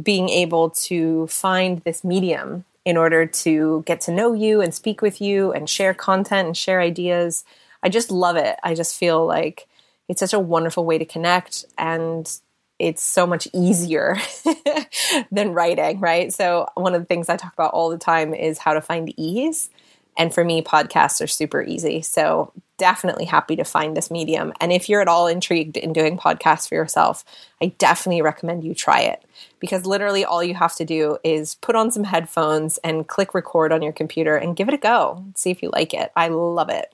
being 0.03 0.29
able 0.29 0.71
to 0.71 1.27
find 1.29 1.81
this 1.81 2.03
medium 2.03 2.65
in 2.85 2.97
order 2.97 3.27
to 3.27 3.83
get 3.87 4.01
to 4.03 4.13
know 4.13 4.33
you 4.33 4.61
and 4.61 4.75
speak 4.75 5.03
with 5.03 5.21
you 5.21 5.53
and 5.53 5.69
share 5.69 5.93
content 5.93 6.47
and 6.47 6.57
share 6.57 6.81
ideas. 6.81 7.45
I 7.83 7.89
just 7.89 8.11
love 8.11 8.37
it. 8.37 8.57
I 8.63 8.75
just 8.75 8.97
feel 8.97 9.27
like 9.27 9.67
it's 10.09 10.21
such 10.21 10.33
a 10.33 10.39
wonderful 10.41 10.85
way 10.85 10.99
to 10.99 11.05
connect 11.05 11.65
and 11.77 12.31
it's 12.79 13.03
so 13.03 13.27
much 13.27 13.49
easier 13.53 14.17
than 15.33 15.53
writing, 15.53 15.99
right? 15.99 16.33
So, 16.33 16.69
one 16.75 16.95
of 16.95 17.01
the 17.01 17.07
things 17.07 17.29
I 17.29 17.37
talk 17.37 17.55
about 17.55 17.73
all 17.73 17.89
the 17.89 17.99
time 17.99 18.35
is 18.35 18.59
how 18.59 18.75
to 18.75 18.81
find 18.83 19.13
ease. 19.19 19.71
And 20.17 20.33
for 20.33 20.45
me, 20.45 20.63
podcasts 20.63 21.23
are 21.23 21.27
super 21.27 21.63
easy. 21.63 22.03
So, 22.03 22.53
definitely 22.79 23.25
happy 23.25 23.57
to 23.57 23.65
find 23.65 23.97
this 23.97 24.11
medium. 24.11 24.53
And 24.61 24.71
if 24.73 24.89
you're 24.89 25.01
at 25.01 25.09
all 25.09 25.27
intrigued 25.27 25.77
in 25.77 25.93
doing 25.93 26.19
podcasts 26.19 26.69
for 26.69 26.75
yourself, 26.75 27.25
I 27.63 27.69
definitely 27.79 28.23
recommend 28.23 28.65
you 28.65 28.75
try 28.75 29.01
it 29.01 29.25
because 29.61 29.87
literally 29.87 30.25
all 30.25 30.45
you 30.45 30.55
have 30.55 30.75
to 30.77 30.85
do 30.85 31.19
is 31.25 31.55
put 31.57 31.77
on 31.77 31.91
some 31.91 32.05
headphones 32.05 32.79
and 32.79 33.09
click 33.09 33.35
record 33.35 33.73
on 33.73 33.83
your 33.83 33.93
computer 33.93 34.37
and 34.37 34.57
give 34.57 34.69
it 34.69 34.75
a 34.75 34.79
go. 34.79 35.25
See 35.37 35.51
if 35.51 35.63
you 35.63 35.71
like 35.73 35.95
it. 35.95 36.13
I 36.15 36.29
love 36.29 36.69
it. 36.69 36.93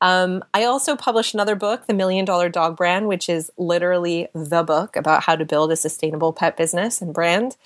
Um, 0.00 0.42
I 0.54 0.64
also 0.64 0.96
published 0.96 1.34
another 1.34 1.54
book, 1.54 1.86
The 1.86 1.94
Million 1.94 2.24
Dollar 2.24 2.48
Dog 2.48 2.76
Brand, 2.76 3.06
which 3.06 3.28
is 3.28 3.52
literally 3.58 4.28
the 4.34 4.62
book 4.62 4.96
about 4.96 5.22
how 5.24 5.36
to 5.36 5.44
build 5.44 5.70
a 5.70 5.76
sustainable 5.76 6.32
pet 6.32 6.56
business 6.56 7.02
and 7.02 7.12
brand. 7.12 7.56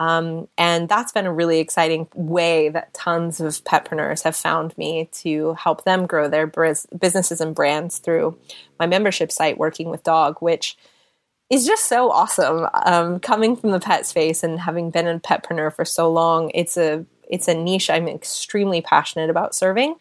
Um, 0.00 0.48
and 0.56 0.88
that's 0.88 1.12
been 1.12 1.26
a 1.26 1.32
really 1.32 1.58
exciting 1.58 2.08
way 2.14 2.68
that 2.68 2.94
tons 2.94 3.40
of 3.40 3.52
petpreneurs 3.64 4.22
have 4.22 4.36
found 4.36 4.76
me 4.78 5.08
to 5.12 5.54
help 5.54 5.84
them 5.84 6.06
grow 6.06 6.28
their 6.28 6.46
businesses 6.46 7.40
and 7.40 7.54
brands 7.54 7.98
through 7.98 8.38
my 8.78 8.86
membership 8.86 9.32
site, 9.32 9.58
Working 9.58 9.90
with 9.90 10.04
Dog, 10.04 10.36
which 10.40 10.76
is 11.50 11.66
just 11.66 11.86
so 11.86 12.10
awesome. 12.10 12.68
Um, 12.84 13.18
coming 13.20 13.56
from 13.56 13.70
the 13.70 13.80
pet 13.80 14.06
space 14.06 14.42
and 14.42 14.60
having 14.60 14.90
been 14.90 15.08
a 15.08 15.18
petpreneur 15.18 15.74
for 15.74 15.84
so 15.84 16.10
long, 16.10 16.50
it's 16.54 16.76
a 16.76 17.04
it's 17.28 17.48
a 17.48 17.54
niche 17.54 17.90
I'm 17.90 18.08
extremely 18.08 18.80
passionate 18.80 19.30
about 19.30 19.54
serving. 19.54 19.96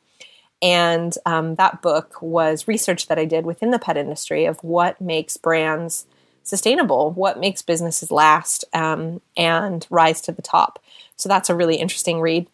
And 0.61 1.13
um, 1.25 1.55
that 1.55 1.81
book 1.81 2.21
was 2.21 2.67
research 2.67 3.07
that 3.07 3.19
I 3.19 3.25
did 3.25 3.45
within 3.45 3.71
the 3.71 3.79
pet 3.79 3.97
industry 3.97 4.45
of 4.45 4.63
what 4.63 4.99
makes 4.99 5.37
brands 5.37 6.07
sustainable, 6.47 7.11
what 7.11 7.39
makes 7.39 7.61
businesses 7.61 8.11
last 8.11 8.65
um, 8.73 9.21
and 9.35 9.85
rise 9.89 10.21
to 10.21 10.31
the 10.31 10.41
top. 10.41 10.79
So 11.17 11.27
that's 11.29 11.49
a 11.49 11.55
really 11.55 11.75
interesting 11.75 12.21
read. 12.21 12.47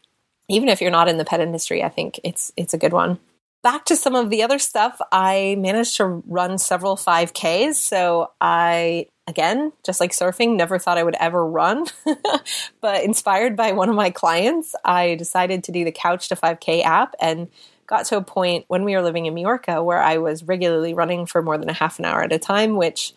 Even 0.49 0.69
if 0.69 0.81
you're 0.81 0.91
not 0.91 1.07
in 1.07 1.17
the 1.17 1.25
pet 1.25 1.39
industry, 1.39 1.83
I 1.83 1.89
think 1.89 2.19
it's 2.23 2.51
it's 2.57 2.73
a 2.73 2.77
good 2.77 2.93
one. 2.93 3.19
Back 3.61 3.85
to 3.85 3.95
some 3.95 4.13
of 4.13 4.29
the 4.29 4.43
other 4.43 4.59
stuff, 4.59 4.99
I 5.11 5.55
managed 5.57 5.95
to 5.97 6.05
run 6.05 6.57
several 6.57 6.97
5Ks. 6.97 7.75
So 7.75 8.31
I 8.41 9.07
again, 9.25 9.71
just 9.85 10.01
like 10.01 10.11
surfing, 10.11 10.57
never 10.57 10.77
thought 10.77 10.97
I 10.97 11.03
would 11.03 11.15
ever 11.19 11.45
run. 11.45 11.85
but 12.81 13.03
inspired 13.03 13.55
by 13.55 13.71
one 13.71 13.89
of 13.89 13.95
my 13.95 14.09
clients, 14.09 14.75
I 14.83 15.15
decided 15.15 15.63
to 15.65 15.71
do 15.71 15.85
the 15.85 15.91
Couch 15.91 16.27
to 16.29 16.35
5K 16.35 16.83
app 16.83 17.15
and 17.21 17.47
got 17.87 18.05
to 18.07 18.17
a 18.17 18.23
point 18.23 18.65
when 18.67 18.83
we 18.83 18.95
were 18.95 19.01
living 19.01 19.25
in 19.25 19.33
Mallorca 19.33 19.83
where 19.83 20.01
I 20.01 20.17
was 20.17 20.43
regularly 20.43 20.93
running 20.93 21.25
for 21.25 21.41
more 21.41 21.57
than 21.57 21.69
a 21.69 21.73
half 21.73 21.99
an 21.99 22.05
hour 22.05 22.21
at 22.21 22.33
a 22.33 22.39
time, 22.39 22.75
which 22.75 23.13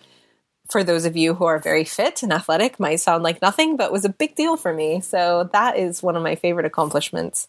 for 0.70 0.82
those 0.82 1.04
of 1.04 1.16
you 1.16 1.34
who 1.34 1.44
are 1.44 1.58
very 1.58 1.84
fit 1.84 2.22
and 2.22 2.32
athletic 2.32 2.80
might 2.80 3.00
sound 3.00 3.22
like 3.22 3.42
nothing, 3.42 3.76
but 3.76 3.92
was 3.92 4.04
a 4.04 4.10
big 4.10 4.34
deal 4.34 4.56
for 4.56 4.72
me. 4.72 5.00
So 5.00 5.48
that 5.52 5.78
is 5.78 6.02
one 6.02 6.16
of 6.16 6.22
my 6.22 6.34
favorite 6.34 6.66
accomplishments. 6.66 7.48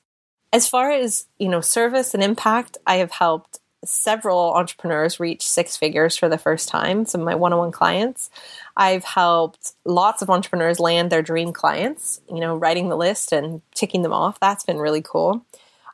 As 0.53 0.67
far 0.67 0.91
as, 0.91 1.25
you 1.37 1.49
know, 1.49 1.61
service 1.61 2.13
and 2.13 2.23
impact, 2.23 2.77
I 2.85 2.95
have 2.97 3.11
helped 3.11 3.59
several 3.85 4.53
entrepreneurs 4.53 5.19
reach 5.19 5.47
six 5.47 5.77
figures 5.77 6.17
for 6.17 6.29
the 6.29 6.37
first 6.37 6.67
time, 6.67 7.05
some 7.05 7.21
of 7.21 7.25
my 7.25 7.35
one-on-one 7.35 7.71
clients. 7.71 8.29
I've 8.75 9.03
helped 9.03 9.73
lots 9.85 10.21
of 10.21 10.29
entrepreneurs 10.29 10.79
land 10.79 11.11
their 11.11 11.21
dream 11.21 11.53
clients, 11.53 12.19
you 12.29 12.39
know, 12.39 12.55
writing 12.55 12.89
the 12.89 12.97
list 12.97 13.31
and 13.31 13.61
ticking 13.75 14.01
them 14.01 14.13
off. 14.13 14.39
That's 14.39 14.63
been 14.63 14.77
really 14.77 15.03
cool. 15.03 15.45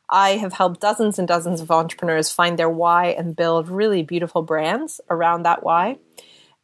I 0.09 0.31
have 0.31 0.53
helped 0.53 0.79
dozens 0.79 1.17
and 1.17 1.27
dozens 1.27 1.59
of 1.59 1.71
entrepreneurs 1.71 2.31
find 2.31 2.57
their 2.57 2.69
why 2.69 3.07
and 3.07 3.35
build 3.35 3.67
really 3.67 4.03
beautiful 4.03 4.43
brands 4.43 5.01
around 5.09 5.43
that 5.43 5.63
why. 5.63 5.97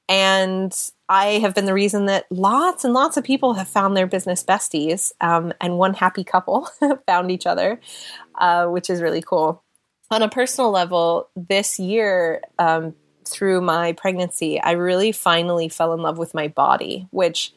And 0.10 0.76
I 1.08 1.34
have 1.40 1.54
been 1.54 1.66
the 1.66 1.74
reason 1.74 2.08
that 2.08 2.26
lots 2.32 2.84
and 2.84 2.96
lots 2.96 3.16
of 3.16 3.24
people 3.24 3.54
have 3.54 3.68
found 3.68 3.96
their 3.96 4.08
business 4.08 4.44
besties, 4.44 5.12
um, 5.22 5.54
and 5.62 5.78
one 5.78 5.94
happy 5.94 6.24
couple 6.24 6.68
found 7.06 7.30
each 7.30 7.46
other, 7.46 7.80
uh, 8.36 8.66
which 8.66 8.90
is 8.90 9.02
really 9.02 9.22
cool. 9.22 9.64
On 10.10 10.24
a 10.24 10.30
personal 10.30 10.72
level, 10.72 11.30
this 11.36 11.78
year, 11.78 12.42
um, 12.58 12.96
through 13.24 13.62
my 13.62 13.94
pregnancy, 13.94 14.60
I 14.60 14.72
really 14.72 15.12
finally 15.12 15.70
fell 15.70 15.94
in 15.94 16.02
love 16.02 16.18
with 16.18 16.34
my 16.34 16.48
body, 16.48 17.08
which 17.12 17.54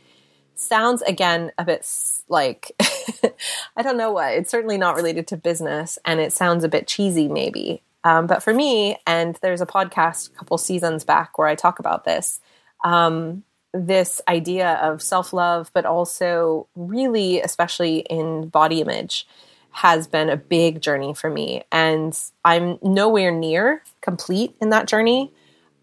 sounds 0.55 1.01
again 1.03 1.51
a 1.57 1.65
bit 1.65 1.89
like 2.29 2.73
I 3.77 3.83
don't 3.83 3.97
know 3.97 4.13
what. 4.13 4.35
It's 4.35 4.51
certainly 4.51 4.77
not 4.77 4.97
related 4.97 5.27
to 5.29 5.39
business, 5.39 5.99
and 6.05 6.21
it 6.21 6.35
sounds 6.35 6.65
a 6.65 6.69
bit 6.69 6.87
cheesy, 6.87 7.29
maybe. 7.29 7.83
Um, 8.05 8.27
but 8.27 8.43
for 8.43 8.53
me, 8.53 8.97
and 9.07 9.39
there's 9.43 9.61
a 9.61 9.67
podcast 9.67 10.31
a 10.31 10.37
couple 10.37 10.59
seasons 10.59 11.05
back 11.05 11.39
where 11.39 11.49
I 11.49 11.55
talk 11.55 11.79
about 11.79 12.05
this, 12.05 12.41
um, 12.85 13.45
this 13.73 14.21
idea 14.29 14.75
of 14.83 15.01
self 15.01 15.33
love, 15.33 15.71
but 15.73 15.87
also 15.87 16.67
really, 16.75 17.41
especially 17.41 17.99
in 17.99 18.49
body 18.49 18.81
image, 18.81 19.27
has 19.71 20.07
been 20.07 20.29
a 20.29 20.37
big 20.37 20.81
journey 20.83 21.15
for 21.15 21.31
me. 21.31 21.63
And 21.73 22.19
I'm 22.45 22.79
nowhere 22.83 23.31
near 23.31 23.83
complete 24.01 24.55
in 24.61 24.71
that 24.71 24.87
journey. 24.87 25.33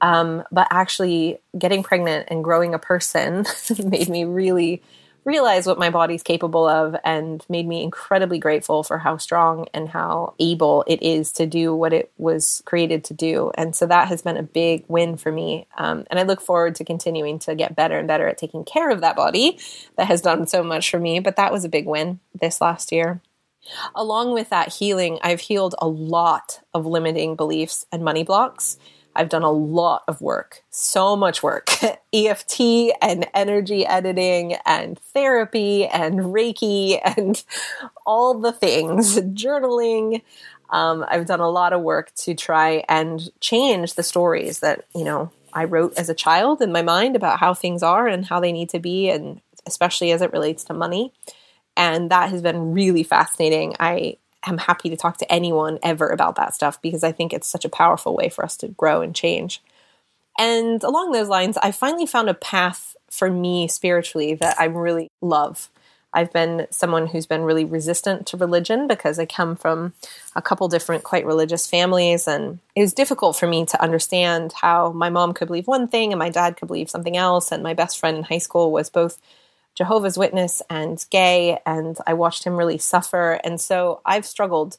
Um, 0.01 0.43
but 0.51 0.67
actually, 0.71 1.39
getting 1.57 1.83
pregnant 1.83 2.27
and 2.29 2.43
growing 2.43 2.73
a 2.73 2.79
person 2.79 3.45
made 3.83 4.09
me 4.09 4.23
really 4.25 4.81
realize 5.25 5.67
what 5.67 5.79
my 5.79 5.89
body's 5.89 6.23
capable 6.23 6.67
of 6.67 6.95
and 7.03 7.45
made 7.49 7.67
me 7.67 7.83
incredibly 7.83 8.39
grateful 8.39 8.83
for 8.83 8.97
how 8.97 9.17
strong 9.17 9.67
and 9.73 9.89
how 9.89 10.33
able 10.39 10.83
it 10.87 11.01
is 11.01 11.31
to 11.33 11.45
do 11.45 11.75
what 11.75 11.93
it 11.93 12.11
was 12.17 12.63
created 12.65 13.03
to 13.05 13.13
do. 13.13 13.51
And 13.55 13.75
so 13.75 13.85
that 13.85 14.07
has 14.07 14.21
been 14.21 14.37
a 14.37 14.43
big 14.43 14.85
win 14.87 15.17
for 15.17 15.31
me. 15.31 15.67
Um, 15.77 16.05
and 16.09 16.19
I 16.19 16.23
look 16.23 16.41
forward 16.41 16.75
to 16.75 16.85
continuing 16.85 17.39
to 17.39 17.55
get 17.55 17.75
better 17.75 17.97
and 17.97 18.07
better 18.07 18.27
at 18.27 18.37
taking 18.37 18.63
care 18.63 18.89
of 18.89 19.01
that 19.01 19.15
body 19.15 19.59
that 19.97 20.07
has 20.07 20.21
done 20.21 20.47
so 20.47 20.63
much 20.63 20.89
for 20.89 20.99
me. 20.99 21.19
But 21.19 21.35
that 21.35 21.51
was 21.51 21.65
a 21.65 21.69
big 21.69 21.85
win 21.85 22.19
this 22.39 22.61
last 22.61 22.91
year. 22.91 23.21
Along 23.93 24.33
with 24.33 24.49
that 24.49 24.73
healing, 24.73 25.19
I've 25.21 25.41
healed 25.41 25.75
a 25.79 25.87
lot 25.87 26.61
of 26.73 26.85
limiting 26.85 27.35
beliefs 27.35 27.85
and 27.91 28.03
money 28.03 28.23
blocks. 28.23 28.77
I've 29.15 29.29
done 29.29 29.43
a 29.43 29.51
lot 29.51 30.03
of 30.07 30.21
work, 30.21 30.63
so 30.69 31.15
much 31.15 31.43
work 31.43 31.69
EFT 32.13 32.61
and 33.01 33.27
energy 33.33 33.85
editing 33.85 34.55
and 34.65 34.99
therapy 34.99 35.85
and 35.87 36.19
Reiki 36.19 36.99
and 37.03 37.43
all 38.05 38.39
the 38.39 38.51
things, 38.51 39.17
journaling. 39.19 40.21
Um, 40.69 41.03
I've 41.07 41.25
done 41.25 41.39
a 41.39 41.49
lot 41.49 41.73
of 41.73 41.81
work 41.81 42.13
to 42.17 42.35
try 42.35 42.83
and 42.87 43.29
change 43.39 43.95
the 43.95 44.03
stories 44.03 44.59
that, 44.59 44.85
you 44.95 45.03
know, 45.03 45.31
I 45.51 45.63
wrote 45.65 45.97
as 45.97 46.09
a 46.09 46.15
child 46.15 46.61
in 46.61 46.71
my 46.71 46.83
mind 46.83 47.15
about 47.15 47.39
how 47.39 47.53
things 47.53 47.81
are 47.81 48.07
and 48.07 48.25
how 48.25 48.39
they 48.39 48.51
need 48.51 48.69
to 48.69 48.79
be, 48.79 49.09
and 49.09 49.41
especially 49.65 50.11
as 50.11 50.21
it 50.21 50.31
relates 50.31 50.63
to 50.65 50.73
money. 50.73 51.11
And 51.75 52.11
that 52.11 52.29
has 52.29 52.41
been 52.41 52.73
really 52.73 53.03
fascinating. 53.03 53.75
I 53.79 54.17
am 54.45 54.57
happy 54.57 54.89
to 54.89 54.97
talk 54.97 55.17
to 55.17 55.31
anyone 55.31 55.79
ever 55.83 56.07
about 56.07 56.35
that 56.35 56.53
stuff 56.53 56.81
because 56.81 57.03
I 57.03 57.11
think 57.11 57.33
it's 57.33 57.47
such 57.47 57.65
a 57.65 57.69
powerful 57.69 58.15
way 58.15 58.29
for 58.29 58.43
us 58.43 58.57
to 58.57 58.67
grow 58.69 59.01
and 59.01 59.15
change. 59.15 59.61
And 60.37 60.81
along 60.83 61.11
those 61.11 61.27
lines, 61.27 61.57
I 61.57 61.71
finally 61.71 62.05
found 62.05 62.29
a 62.29 62.33
path 62.33 62.95
for 63.11 63.29
me 63.29 63.67
spiritually 63.67 64.35
that 64.35 64.59
I 64.59 64.65
really 64.65 65.09
love. 65.21 65.69
I've 66.11 66.33
been 66.33 66.65
someone 66.71 67.07
who's 67.07 67.27
been 67.27 67.43
really 67.43 67.65
resistant 67.65 68.25
to 68.27 68.37
religion 68.37 68.87
because 68.87 69.19
I 69.19 69.25
come 69.25 69.55
from 69.55 69.93
a 70.35 70.41
couple 70.41 70.67
different 70.67 71.03
quite 71.03 71.25
religious 71.25 71.67
families 71.67 72.27
and 72.27 72.59
it 72.75 72.81
was 72.81 72.93
difficult 72.93 73.35
for 73.35 73.47
me 73.47 73.65
to 73.67 73.81
understand 73.81 74.53
how 74.53 74.91
my 74.91 75.09
mom 75.09 75.33
could 75.33 75.47
believe 75.47 75.67
one 75.67 75.87
thing 75.87 76.11
and 76.11 76.19
my 76.19 76.29
dad 76.29 76.57
could 76.57 76.67
believe 76.67 76.89
something 76.89 77.15
else 77.15 77.51
and 77.51 77.61
my 77.61 77.75
best 77.75 77.99
friend 77.99 78.17
in 78.17 78.23
high 78.23 78.39
school 78.39 78.71
was 78.71 78.89
both 78.89 79.19
Jehovah's 79.75 80.17
Witness 80.17 80.61
and 80.69 81.03
gay, 81.09 81.59
and 81.65 81.97
I 82.05 82.13
watched 82.13 82.43
him 82.43 82.57
really 82.57 82.77
suffer. 82.77 83.39
And 83.43 83.61
so 83.61 84.01
I've 84.05 84.25
struggled 84.25 84.77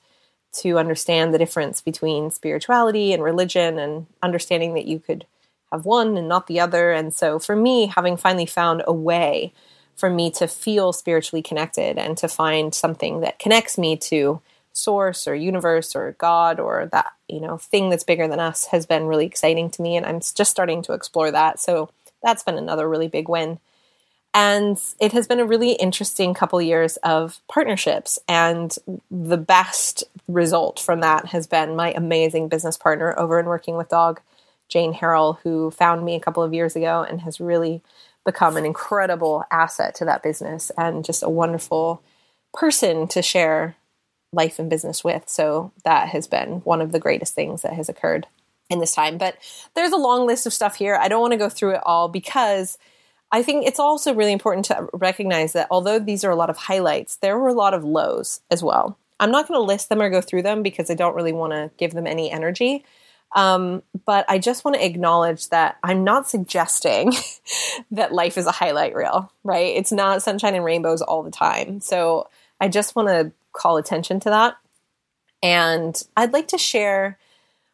to 0.53 0.79
understand 0.79 1.33
the 1.33 1.39
difference 1.39 1.81
between 1.81 2.31
spirituality 2.31 3.13
and 3.13 3.23
religion 3.23 3.79
and 3.79 4.07
understanding 4.23 4.75
that 4.75 4.87
you 4.87 4.99
could 4.99 5.25
have 5.73 5.85
one 5.85 6.17
and 6.17 6.29
not 6.29 6.49
the 6.49 6.61
other. 6.61 6.91
And 6.91 7.15
so 7.15 7.39
for 7.39 7.55
me, 7.55 7.87
having 7.87 8.17
finally 8.17 8.47
found 8.47 8.83
a 8.87 8.93
way 8.93 9.53
for 9.97 10.11
me 10.11 10.31
to 10.33 10.49
feel 10.49 10.93
spiritually 10.93 11.43
connected 11.43 11.99
and 11.99 12.17
to 12.19 12.29
find 12.29 12.75
something 12.75 13.21
that 13.21 13.39
connects 13.39 13.79
me 13.79 13.97
to 13.97 14.41
source 14.73 15.29
or 15.29 15.35
universe 15.35 15.95
or 15.95 16.17
God 16.19 16.59
or 16.59 16.89
that, 16.93 17.13
you 17.29 17.41
know, 17.41 17.59
thing 17.59 17.91
that's 17.91 18.05
bigger 18.05 18.27
than 18.27 18.41
us 18.41 18.67
has 18.67 18.87
been 18.87 19.07
really 19.07 19.27
exciting 19.27 19.71
to 19.71 19.83
me. 19.83 19.97
And 19.97 20.07
I'm 20.07 20.21
just 20.21 20.51
starting 20.51 20.83
to 20.83 20.95
explore 20.95 21.31
that. 21.31 21.61
So 21.61 21.91
that's 22.23 22.43
been 22.43 22.57
another 22.57 22.89
really 22.89 23.09
big 23.09 23.29
win. 23.29 23.59
And 24.33 24.81
it 25.01 25.13
has 25.13 25.27
been 25.27 25.41
a 25.41 25.45
really 25.45 25.73
interesting 25.73 26.35
couple 26.35 26.63
years 26.63 26.97
of 26.99 27.41
partnerships. 27.49 28.19
And 28.29 28.75
the 29.11 29.37
best 29.37 30.05
result 30.29 30.79
from 30.79 31.01
that 31.01 31.27
has 31.27 31.47
been 31.47 31.75
my 31.75 31.93
amazing 31.93 32.49
business 32.49 32.77
partner 32.77 33.19
over 33.19 33.41
in 33.41 33.47
Working 33.47 33.77
with 33.77 33.89
Dog, 33.89 34.21
Jane 34.69 34.95
Harrell, 34.95 35.39
who 35.43 35.73
found 35.73 36.05
me 36.05 36.15
a 36.15 36.21
couple 36.21 36.45
of 36.45 36.55
years 36.55 36.77
ago 36.77 37.03
and 37.03 37.23
has 37.23 37.41
really 37.41 37.83
become 38.25 38.57
an 38.57 38.65
incredible 38.65 39.45
asset 39.51 39.95
to 39.97 40.05
that 40.05 40.23
business 40.23 40.71
and 40.79 41.05
just 41.05 41.23
a 41.23 41.29
wonderful 41.29 42.03
person 42.55 43.09
to 43.09 43.23
share 43.23 43.75
life 44.33 44.61
and 44.61 44.71
business 44.71 45.03
with. 45.03 45.29
So 45.29 45.73
that 45.85 46.09
has 46.11 46.29
been 46.29 46.61
one 46.61 46.81
of 46.81 46.93
the 46.93 47.01
greatest 47.01 47.35
things 47.35 47.63
that 47.63 47.73
has 47.73 47.89
occurred 47.89 48.29
in 48.69 48.79
this 48.79 48.95
time. 48.95 49.19
But 49.19 49.37
there's 49.75 49.93
a 49.93 49.97
long 49.97 50.27
list 50.27 50.47
of 50.47 50.53
stuff 50.53 50.77
here. 50.77 50.95
I 50.95 51.09
don't 51.09 51.21
want 51.21 51.33
to 51.33 51.39
go 51.39 51.49
through 51.49 51.75
it 51.75 51.83
all 51.85 52.09
because 52.09 52.79
I 53.33 53.43
think 53.43 53.67
it's 53.67 53.79
also 53.79 54.15
really 54.15 54.33
important 54.33 54.67
to 54.67 54.89
recognize 54.93 55.53
that 55.53 55.69
although 55.71 55.99
these 55.99 56.25
are 56.25 56.31
a 56.31 56.37
lot 56.37 56.51
of 56.51 56.57
highlights, 56.57 57.17
there 57.17 57.39
were 57.39 57.49
a 57.49 57.55
lot 57.55 57.75
of 57.75 57.85
lows 57.85 58.41
as 58.51 58.63
well. 58.63 58.99
I'm 59.21 59.31
not 59.31 59.47
going 59.47 59.59
to 59.59 59.65
list 59.65 59.89
them 59.89 60.03
or 60.03 60.11
go 60.11 60.21
through 60.21 60.43
them 60.43 60.63
because 60.63 60.91
I 60.91 60.95
don't 60.95 61.15
really 61.15 61.33
want 61.33 61.53
to 61.53 61.71
give 61.77 61.93
them 61.93 62.07
any 62.07 62.31
energy. 62.31 62.85
Um, 63.37 63.83
but 64.07 64.25
I 64.29 64.39
just 64.39 64.65
want 64.65 64.77
to 64.77 64.85
acknowledge 64.85 65.51
that 65.51 65.77
I'm 65.85 66.03
not 66.03 66.29
suggesting 66.29 67.13
that 67.93 68.13
life 68.13 68.37
is 68.37 68.47
a 68.47 68.51
highlight 68.51 68.95
reel, 68.95 69.33
right? 69.45 69.77
It's 69.77 69.93
not 69.93 70.23
sunshine 70.23 70.55
and 70.55 70.65
rainbows 70.65 71.03
all 71.03 71.23
the 71.23 71.31
time. 71.31 71.81
So 71.81 72.29
I 72.61 72.69
just 72.69 72.97
want 72.97 73.09
to 73.09 73.31
call 73.53 73.77
attention 73.77 74.19
to 74.21 74.31
that. 74.31 74.57
And 75.43 76.03
I'd 76.17 76.33
like 76.33 76.49
to 76.49 76.59
share 76.59 77.19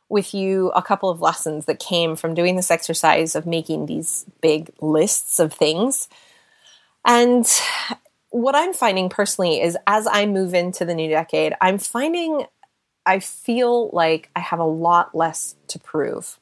with 0.08 0.34
you 0.34 0.70
a 0.70 0.82
couple 0.82 1.10
of 1.10 1.20
lessons 1.20 1.66
that 1.66 1.80
came 1.80 2.16
from 2.16 2.34
doing 2.34 2.56
this 2.56 2.70
exercise 2.70 3.34
of 3.34 3.46
making 3.46 3.86
these 3.86 4.24
big 4.40 4.70
lists 4.80 5.38
of 5.40 5.52
things. 5.52 6.08
And 7.04 7.46
what 8.30 8.54
I'm 8.54 8.72
finding 8.72 9.08
personally 9.08 9.60
is 9.60 9.76
as 9.86 10.06
I 10.06 10.26
move 10.26 10.54
into 10.54 10.84
the 10.84 10.94
new 10.94 11.08
decade, 11.08 11.54
I'm 11.60 11.78
finding 11.78 12.46
I 13.06 13.20
feel 13.20 13.90
like 13.90 14.30
I 14.34 14.40
have 14.40 14.58
a 14.58 14.64
lot 14.64 15.14
less 15.14 15.54
to 15.68 15.78
prove. 15.78 16.38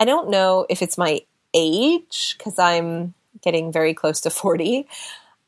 I 0.00 0.04
don't 0.04 0.30
know 0.30 0.66
if 0.68 0.82
it's 0.82 0.98
my 0.98 1.20
age 1.54 2.34
because 2.36 2.58
I'm 2.58 3.14
getting 3.40 3.72
very 3.72 3.94
close 3.94 4.20
to 4.22 4.30
40. 4.30 4.88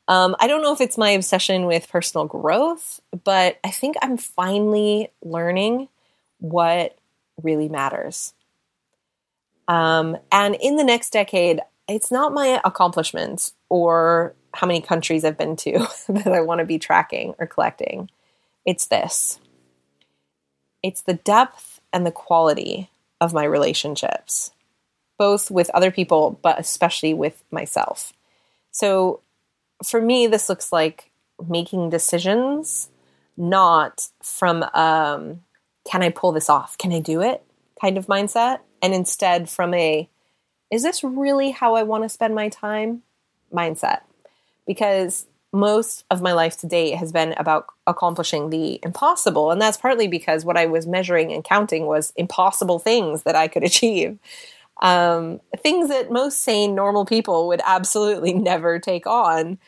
Um, 0.06 0.36
I 0.40 0.46
don't 0.46 0.62
know 0.62 0.72
if 0.72 0.80
it's 0.80 0.96
my 0.96 1.10
obsession 1.10 1.66
with 1.66 1.88
personal 1.88 2.26
growth, 2.26 3.00
but 3.24 3.58
I 3.64 3.70
think 3.70 3.96
I'm 4.00 4.16
finally 4.16 5.10
learning 5.22 5.88
what 6.38 6.97
really 7.42 7.68
matters. 7.68 8.34
Um, 9.66 10.16
and 10.32 10.54
in 10.54 10.76
the 10.76 10.84
next 10.84 11.10
decade, 11.10 11.60
it's 11.88 12.10
not 12.10 12.32
my 12.32 12.60
accomplishments 12.64 13.52
or 13.68 14.34
how 14.54 14.66
many 14.66 14.80
countries 14.80 15.24
I've 15.24 15.38
been 15.38 15.56
to 15.56 15.86
that 16.08 16.28
I 16.28 16.40
want 16.40 16.60
to 16.60 16.64
be 16.64 16.78
tracking 16.78 17.34
or 17.38 17.46
collecting. 17.46 18.10
It's 18.64 18.86
this 18.86 19.38
it's 20.82 21.02
the 21.02 21.14
depth 21.14 21.80
and 21.92 22.06
the 22.06 22.12
quality 22.12 22.90
of 23.20 23.32
my 23.32 23.44
relationships, 23.44 24.52
both 25.18 25.50
with 25.50 25.70
other 25.70 25.90
people, 25.90 26.38
but 26.42 26.58
especially 26.58 27.14
with 27.14 27.42
myself. 27.50 28.12
So 28.70 29.20
for 29.84 30.00
me, 30.00 30.26
this 30.26 30.48
looks 30.48 30.72
like 30.72 31.10
making 31.48 31.90
decisions 31.90 32.88
not 33.36 34.08
from 34.22 34.64
um, 34.74 35.40
can 35.88 36.02
I 36.02 36.10
pull 36.10 36.32
this 36.32 36.50
off? 36.50 36.76
Can 36.78 36.92
I 36.92 37.00
do 37.00 37.22
it? 37.22 37.42
kind 37.80 37.98
of 37.98 38.06
mindset, 38.06 38.60
and 38.82 38.94
instead 38.94 39.48
from 39.48 39.74
a 39.74 40.08
is 40.70 40.82
this 40.82 41.02
really 41.02 41.50
how 41.50 41.74
I 41.74 41.82
want 41.82 42.04
to 42.04 42.08
spend 42.08 42.34
my 42.34 42.50
time 42.50 43.02
mindset? 43.52 44.00
Because 44.66 45.26
most 45.50 46.04
of 46.10 46.20
my 46.20 46.32
life 46.32 46.58
to 46.58 46.66
date 46.66 46.94
has 46.96 47.10
been 47.10 47.32
about 47.38 47.66
accomplishing 47.86 48.50
the 48.50 48.78
impossible. 48.82 49.50
And 49.50 49.62
that's 49.62 49.78
partly 49.78 50.08
because 50.08 50.44
what 50.44 50.58
I 50.58 50.66
was 50.66 50.86
measuring 50.86 51.32
and 51.32 51.42
counting 51.42 51.86
was 51.86 52.12
impossible 52.16 52.78
things 52.78 53.22
that 53.22 53.34
I 53.34 53.48
could 53.48 53.64
achieve. 53.64 54.18
Um, 54.82 55.40
things 55.56 55.88
that 55.88 56.12
most 56.12 56.42
sane, 56.42 56.74
normal 56.74 57.06
people 57.06 57.48
would 57.48 57.62
absolutely 57.64 58.32
never 58.34 58.78
take 58.78 59.06
on. 59.06 59.58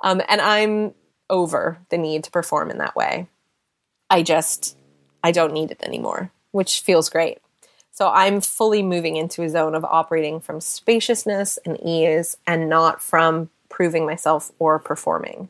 Um, 0.00 0.20
and 0.28 0.40
I'm 0.40 0.92
over 1.30 1.78
the 1.90 1.98
need 1.98 2.24
to 2.24 2.32
perform 2.32 2.68
in 2.68 2.78
that 2.78 2.96
way. 2.96 3.28
I 4.10 4.24
just, 4.24 4.76
I 5.22 5.32
don't 5.32 5.52
need 5.52 5.70
it 5.70 5.82
anymore, 5.82 6.30
which 6.52 6.80
feels 6.80 7.08
great. 7.08 7.38
So 7.90 8.10
I'm 8.10 8.40
fully 8.40 8.82
moving 8.82 9.16
into 9.16 9.42
a 9.42 9.50
zone 9.50 9.74
of 9.74 9.84
operating 9.84 10.40
from 10.40 10.60
spaciousness 10.60 11.58
and 11.64 11.78
ease 11.84 12.36
and 12.46 12.68
not 12.68 13.02
from 13.02 13.50
proving 13.68 14.06
myself 14.06 14.52
or 14.58 14.78
performing. 14.78 15.48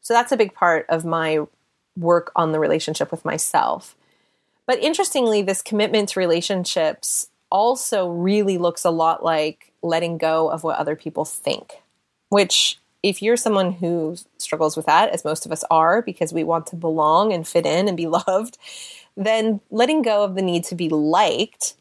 So 0.00 0.14
that's 0.14 0.32
a 0.32 0.36
big 0.36 0.54
part 0.54 0.86
of 0.88 1.04
my 1.04 1.40
work 1.96 2.32
on 2.34 2.52
the 2.52 2.58
relationship 2.58 3.10
with 3.10 3.24
myself. 3.24 3.96
But 4.66 4.78
interestingly, 4.78 5.42
this 5.42 5.62
commitment 5.62 6.10
to 6.10 6.20
relationships 6.20 7.28
also 7.50 8.08
really 8.08 8.56
looks 8.56 8.84
a 8.84 8.90
lot 8.90 9.24
like 9.24 9.72
letting 9.82 10.16
go 10.16 10.48
of 10.48 10.62
what 10.62 10.78
other 10.78 10.96
people 10.96 11.24
think, 11.24 11.82
which, 12.28 12.78
if 13.02 13.20
you're 13.20 13.36
someone 13.36 13.72
who 13.72 14.16
struggles 14.38 14.76
with 14.76 14.86
that, 14.86 15.10
as 15.10 15.24
most 15.24 15.46
of 15.46 15.52
us 15.52 15.64
are, 15.70 16.02
because 16.02 16.32
we 16.32 16.44
want 16.44 16.66
to 16.68 16.76
belong 16.76 17.32
and 17.32 17.48
fit 17.48 17.66
in 17.66 17.88
and 17.88 17.96
be 17.96 18.06
loved, 18.28 18.58
then 19.16 19.60
letting 19.70 20.02
go 20.02 20.24
of 20.24 20.34
the 20.34 20.42
need 20.42 20.64
to 20.64 20.74
be 20.74 20.88
liked 20.88 21.74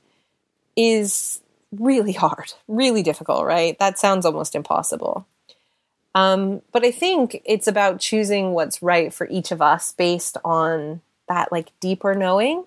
is 0.75 1.41
really 1.71 2.13
hard, 2.13 2.53
really 2.67 3.03
difficult, 3.03 3.45
right? 3.45 3.77
That 3.79 3.99
sounds 3.99 4.25
almost 4.25 4.55
impossible. 4.55 5.27
Um, 6.15 6.61
but 6.71 6.83
I 6.83 6.91
think 6.91 7.41
it's 7.45 7.67
about 7.67 7.99
choosing 7.99 8.53
what's 8.53 8.81
right 8.81 9.13
for 9.13 9.27
each 9.29 9.51
of 9.51 9.61
us 9.61 9.93
based 9.93 10.37
on 10.43 11.01
that 11.27 11.51
like 11.51 11.71
deeper 11.79 12.15
knowing. 12.15 12.65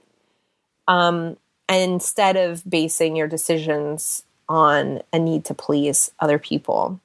Um, 0.86 1.36
instead 1.68 2.36
of 2.36 2.68
basing 2.68 3.16
your 3.16 3.28
decisions 3.28 4.24
on 4.48 5.00
a 5.12 5.18
need 5.18 5.44
to 5.46 5.54
please 5.54 6.10
other 6.20 6.38
people. 6.38 7.00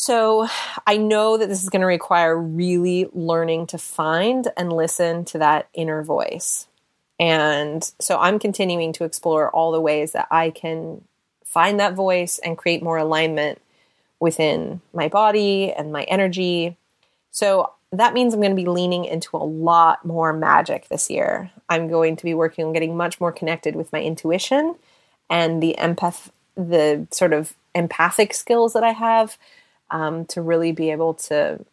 So 0.00 0.46
I 0.86 0.96
know 0.96 1.36
that 1.36 1.48
this 1.48 1.64
is 1.64 1.70
going 1.70 1.80
to 1.80 1.86
require 1.86 2.38
really 2.38 3.08
learning 3.12 3.66
to 3.68 3.78
find 3.78 4.46
and 4.56 4.72
listen 4.72 5.24
to 5.26 5.38
that 5.38 5.68
inner 5.74 6.04
voice. 6.04 6.68
And 7.18 7.82
so 7.98 8.16
I'm 8.16 8.38
continuing 8.38 8.92
to 8.92 9.04
explore 9.04 9.50
all 9.50 9.72
the 9.72 9.80
ways 9.80 10.12
that 10.12 10.28
I 10.30 10.50
can 10.50 11.02
find 11.44 11.80
that 11.80 11.94
voice 11.94 12.38
and 12.38 12.56
create 12.56 12.80
more 12.80 12.96
alignment 12.96 13.60
within 14.20 14.80
my 14.94 15.08
body 15.08 15.72
and 15.72 15.92
my 15.92 16.04
energy. 16.04 16.76
So 17.32 17.72
that 17.90 18.14
means 18.14 18.32
I'm 18.32 18.40
going 18.40 18.52
to 18.52 18.62
be 18.62 18.68
leaning 18.68 19.04
into 19.04 19.36
a 19.36 19.38
lot 19.38 20.04
more 20.04 20.32
magic 20.32 20.88
this 20.88 21.10
year. 21.10 21.50
I'm 21.68 21.88
going 21.88 22.14
to 22.14 22.24
be 22.24 22.34
working 22.34 22.66
on 22.66 22.72
getting 22.72 22.96
much 22.96 23.20
more 23.20 23.32
connected 23.32 23.74
with 23.74 23.92
my 23.92 24.00
intuition 24.00 24.76
and 25.28 25.60
the 25.60 25.74
empath, 25.76 26.30
the 26.54 27.08
sort 27.10 27.32
of 27.32 27.54
empathic 27.74 28.32
skills 28.32 28.74
that 28.74 28.84
I 28.84 28.92
have 28.92 29.36
um, 29.90 30.24
to 30.26 30.42
really 30.42 30.72
be 30.72 30.90
able 30.90 31.14
to 31.14 31.64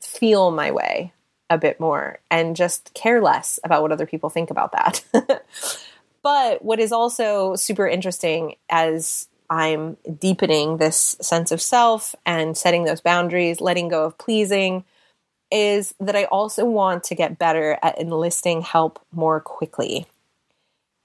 feel 0.00 0.50
my 0.50 0.70
way 0.70 1.12
a 1.48 1.58
bit 1.58 1.78
more 1.78 2.18
and 2.30 2.56
just 2.56 2.92
care 2.94 3.22
less 3.22 3.58
about 3.64 3.82
what 3.82 3.92
other 3.92 4.06
people 4.06 4.30
think 4.30 4.50
about 4.50 4.72
that. 4.72 5.04
but 6.22 6.64
what 6.64 6.80
is 6.80 6.92
also 6.92 7.54
super 7.54 7.86
interesting 7.86 8.56
as 8.68 9.28
I'm 9.48 9.96
deepening 10.18 10.76
this 10.76 11.16
sense 11.20 11.52
of 11.52 11.60
self 11.60 12.14
and 12.24 12.56
setting 12.56 12.84
those 12.84 13.00
boundaries, 13.00 13.60
letting 13.60 13.88
go 13.88 14.04
of 14.04 14.18
pleasing, 14.18 14.84
is 15.50 15.94
that 16.00 16.16
I 16.16 16.24
also 16.24 16.64
want 16.64 17.04
to 17.04 17.14
get 17.14 17.38
better 17.38 17.78
at 17.82 17.98
enlisting 18.00 18.62
help 18.62 18.98
more 19.12 19.40
quickly 19.40 20.06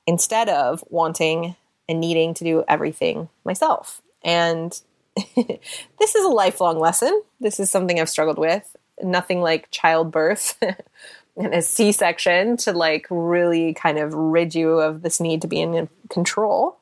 instead 0.08 0.50
of 0.50 0.84
wanting 0.90 1.56
and 1.88 2.00
needing 2.00 2.34
to 2.34 2.44
do 2.44 2.64
everything 2.68 3.30
myself. 3.46 4.02
And 4.24 4.80
this 5.36 6.16
is 6.16 6.26
a 6.26 6.30
lifelong 6.30 6.80
lesson. 6.80 7.22
This 7.40 7.60
is 7.60 7.70
something 7.70 8.00
I've 8.00 8.10
struggled 8.10 8.38
with. 8.38 8.76
Nothing 9.02 9.42
like 9.42 9.72
childbirth 9.72 10.58
and 11.38 11.54
a 11.54 11.62
C 11.62 11.92
section 11.92 12.58
to 12.58 12.74
like 12.74 13.08
really 13.10 13.74
kind 13.74 13.98
of 13.98 14.14
rid 14.14 14.56
you 14.56 14.80
of 14.80 15.02
this 15.02 15.20
need 15.20 15.42
to 15.42 15.48
be 15.48 15.62
in 15.62 15.90
control. 16.10 16.78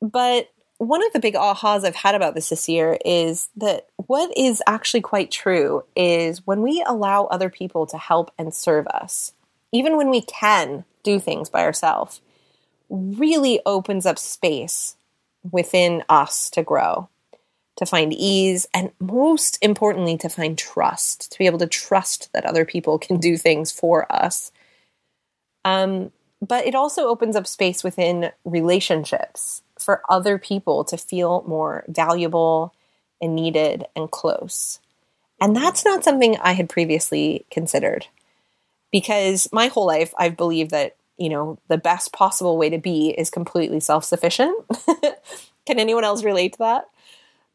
But 0.00 0.50
one 0.78 1.04
of 1.06 1.12
the 1.12 1.20
big 1.20 1.34
ahas 1.34 1.84
I've 1.84 1.94
had 1.94 2.14
about 2.14 2.34
this 2.34 2.48
this 2.48 2.68
year 2.68 2.98
is 3.04 3.48
that 3.56 3.86
what 3.96 4.36
is 4.36 4.62
actually 4.66 5.00
quite 5.00 5.30
true 5.30 5.84
is 5.96 6.46
when 6.46 6.62
we 6.62 6.84
allow 6.86 7.24
other 7.24 7.48
people 7.48 7.86
to 7.86 7.98
help 7.98 8.32
and 8.38 8.52
serve 8.52 8.86
us, 8.88 9.32
even 9.72 9.96
when 9.96 10.10
we 10.10 10.22
can 10.22 10.84
do 11.02 11.20
things 11.20 11.48
by 11.48 11.62
ourselves, 11.62 12.20
really 12.90 13.60
opens 13.64 14.04
up 14.04 14.18
space 14.18 14.96
within 15.50 16.02
us 16.08 16.50
to 16.50 16.62
grow, 16.62 17.08
to 17.76 17.86
find 17.86 18.12
ease, 18.12 18.66
and 18.74 18.92
most 19.00 19.58
importantly, 19.62 20.16
to 20.18 20.28
find 20.28 20.58
trust, 20.58 21.32
to 21.32 21.38
be 21.38 21.46
able 21.46 21.58
to 21.60 21.66
trust 21.66 22.32
that 22.32 22.46
other 22.46 22.64
people 22.64 22.98
can 22.98 23.18
do 23.18 23.36
things 23.36 23.72
for 23.72 24.10
us 24.12 24.50
Um, 25.64 26.12
but 26.46 26.66
it 26.66 26.76
also 26.76 27.08
opens 27.08 27.36
up 27.36 27.48
space 27.48 27.84
within 27.84 28.32
relationships 28.44 29.62
for 29.78 30.02
other 30.10 30.38
people 30.38 30.84
to 30.86 30.98
feel 30.98 31.44
more 31.48 31.84
valuable 31.88 32.74
and 33.22 33.36
needed 33.36 33.86
and 33.96 34.10
close. 34.10 34.80
And 35.40 35.56
that's 35.56 35.84
not 35.84 36.04
something 36.04 36.38
I 36.38 36.52
had 36.52 36.68
previously 36.70 37.46
considered 37.50 38.06
because 38.92 39.48
my 39.52 39.68
whole 39.68 39.86
life 39.86 40.14
I've 40.18 40.36
believed 40.36 40.72
that, 40.72 40.96
you 41.18 41.30
know, 41.30 41.58
the 41.68 41.78
best 41.78 42.12
possible 42.12 42.58
way 42.58 42.70
to 42.70 42.78
be 42.78 43.10
is 43.10 43.30
completely 43.30 43.80
self 43.80 44.04
sufficient. 44.04 44.56
Can 45.66 45.78
anyone 45.80 46.04
else 46.04 46.24
relate 46.24 46.54
to 46.54 46.58
that? 46.60 46.86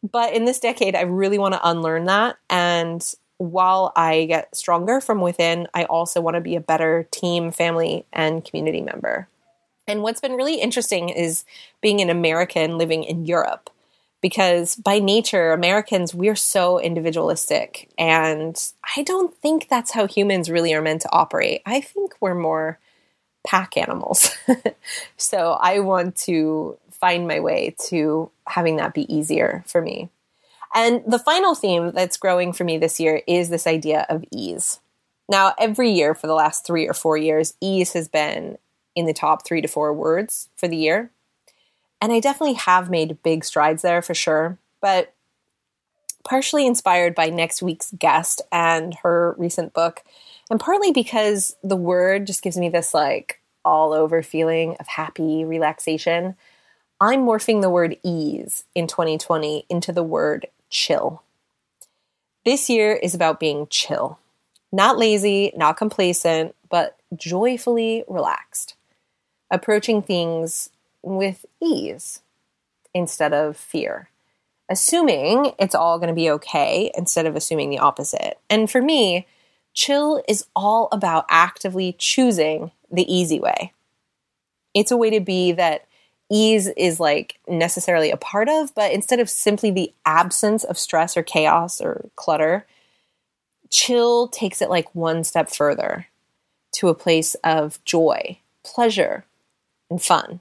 But 0.03 0.33
in 0.33 0.45
this 0.45 0.59
decade, 0.59 0.95
I 0.95 1.01
really 1.01 1.38
want 1.38 1.53
to 1.55 1.67
unlearn 1.67 2.05
that. 2.05 2.38
And 2.49 3.03
while 3.38 3.91
I 3.95 4.25
get 4.25 4.55
stronger 4.55 5.01
from 5.01 5.21
within, 5.21 5.67
I 5.73 5.85
also 5.85 6.21
want 6.21 6.35
to 6.35 6.41
be 6.41 6.55
a 6.55 6.62
better 6.62 7.07
team, 7.12 7.51
family, 7.51 8.05
and 8.13 8.43
community 8.43 8.81
member. 8.81 9.27
And 9.88 10.03
what's 10.03 10.21
been 10.21 10.33
really 10.33 10.62
interesting 10.62 11.09
is 11.09 11.45
being 11.81 11.99
an 12.01 12.09
American 12.09 12.77
living 12.77 13.03
in 13.03 13.25
Europe 13.25 13.69
because 14.21 14.75
by 14.75 14.99
nature, 14.99 15.51
Americans, 15.51 16.13
we're 16.13 16.35
so 16.35 16.79
individualistic. 16.79 17.89
And 17.97 18.62
I 18.95 19.03
don't 19.03 19.33
think 19.35 19.67
that's 19.69 19.91
how 19.91 20.07
humans 20.07 20.49
really 20.49 20.73
are 20.73 20.81
meant 20.81 21.01
to 21.01 21.12
operate. 21.12 21.62
I 21.65 21.81
think 21.81 22.13
we're 22.19 22.35
more 22.35 22.79
pack 23.47 23.77
animals. 23.77 24.35
so 25.17 25.57
I 25.62 25.79
want 25.79 26.17
to 26.17 26.77
find 26.99 27.27
my 27.27 27.39
way 27.39 27.75
to 27.88 28.29
having 28.47 28.77
that 28.77 28.93
be 28.93 29.12
easier 29.13 29.63
for 29.67 29.81
me. 29.81 30.09
And 30.73 31.01
the 31.07 31.19
final 31.19 31.55
theme 31.55 31.91
that's 31.91 32.17
growing 32.17 32.53
for 32.53 32.63
me 32.63 32.77
this 32.77 32.99
year 32.99 33.21
is 33.27 33.49
this 33.49 33.65
idea 33.65 34.05
of 34.09 34.23
ease. 34.31 34.79
Now, 35.27 35.53
every 35.59 35.91
year 35.91 36.13
for 36.13 36.27
the 36.27 36.33
last 36.33 36.65
three 36.65 36.88
or 36.88 36.93
four 36.93 37.17
years, 37.17 37.53
ease 37.62 37.93
has 37.93 38.07
been 38.07 38.57
in 38.95 39.05
the 39.05 39.13
top 39.13 39.45
three 39.45 39.62
to 39.62 39.67
four 39.67 39.93
words 39.93 40.49
for 40.55 40.67
the 40.67 40.77
year. 40.77 41.12
And 42.01 42.12
I 42.12 42.19
definitely 42.19 42.55
have 42.55 42.89
made 42.89 43.21
big 43.23 43.43
strides 43.43 43.81
there 43.81 44.01
for 44.01 44.13
sure, 44.13 44.57
but 44.81 45.13
partially 46.23 46.65
inspired 46.65 47.15
by 47.15 47.27
next 47.27 47.62
week's 47.62 47.91
guest 47.97 48.41
and 48.51 48.95
her 49.03 49.35
recent 49.38 49.73
book, 49.73 50.03
and 50.49 50.59
partly 50.59 50.91
because 50.91 51.55
the 51.63 51.75
word 51.75 52.27
just 52.27 52.41
gives 52.41 52.57
me 52.57 52.69
this 52.69 52.93
like 52.93 53.39
all 53.65 53.93
over 53.93 54.21
feeling 54.23 54.75
of 54.79 54.88
happy 54.88 55.45
relaxation. 55.45 56.35
I'm 57.01 57.21
morphing 57.21 57.62
the 57.62 57.69
word 57.69 57.97
ease 58.03 58.65
in 58.75 58.85
2020 58.85 59.65
into 59.69 59.93
the 59.93 60.03
word 60.03 60.47
chill. 60.69 61.23
This 62.43 62.69
year 62.69 62.93
is 62.93 63.15
about 63.15 63.39
being 63.39 63.67
chill. 63.69 64.19
Not 64.71 64.97
lazy, 64.97 65.53
not 65.55 65.77
complacent, 65.77 66.55
but 66.69 66.97
joyfully 67.15 68.03
relaxed. 68.09 68.75
Approaching 69.49 70.01
things 70.01 70.71
with 71.01 71.45
ease 71.62 72.19
instead 72.93 73.33
of 73.33 73.55
fear. 73.55 74.09
Assuming 74.69 75.53
it's 75.57 75.75
all 75.75 75.99
going 75.99 76.09
to 76.09 76.13
be 76.13 76.29
okay 76.31 76.91
instead 76.95 77.25
of 77.25 77.35
assuming 77.38 77.69
the 77.69 77.79
opposite. 77.79 78.38
And 78.49 78.69
for 78.69 78.81
me, 78.81 79.25
chill 79.73 80.21
is 80.27 80.45
all 80.53 80.89
about 80.91 81.25
actively 81.29 81.95
choosing 81.97 82.71
the 82.91 83.12
easy 83.12 83.39
way. 83.39 83.71
It's 84.73 84.91
a 84.91 84.97
way 84.97 85.09
to 85.12 85.21
be 85.21 85.53
that 85.53 85.85
ease 86.30 86.68
is 86.78 87.00
like 87.00 87.39
necessarily 87.48 88.12
a 88.12 88.18
part 88.18 88.50
of, 88.50 88.74
but 88.76 88.92
instead 88.92 89.20
of 89.20 89.30
simply 89.30 89.72
the 89.72 89.94
absence 90.06 90.63
of 90.63 90.78
stress 90.78 91.18
or 91.18 91.24
chaos 91.24 91.82
or 91.82 92.10
clutter, 92.15 92.65
chill 93.70 94.28
takes 94.28 94.62
it 94.62 94.70
like 94.70 94.94
one 94.94 95.24
step 95.24 95.50
further 95.50 96.08
to 96.74 96.88
a 96.88 96.96
place 96.96 97.36
of 97.44 97.84
joy, 97.84 98.38
pleasure, 98.63 99.26
and 99.89 100.02
fun. 100.02 100.39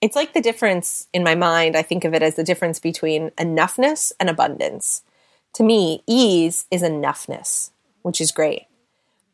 It's 0.00 0.16
like 0.16 0.32
the 0.32 0.40
difference 0.40 1.08
in 1.12 1.24
my 1.24 1.34
mind, 1.34 1.76
I 1.76 1.82
think 1.82 2.04
of 2.04 2.14
it 2.14 2.22
as 2.22 2.36
the 2.36 2.44
difference 2.44 2.78
between 2.78 3.30
enoughness 3.30 4.12
and 4.20 4.28
abundance. 4.30 5.02
To 5.54 5.64
me, 5.64 6.02
ease 6.06 6.66
is 6.70 6.82
enoughness, 6.82 7.70
which 8.02 8.20
is 8.20 8.30
great, 8.30 8.66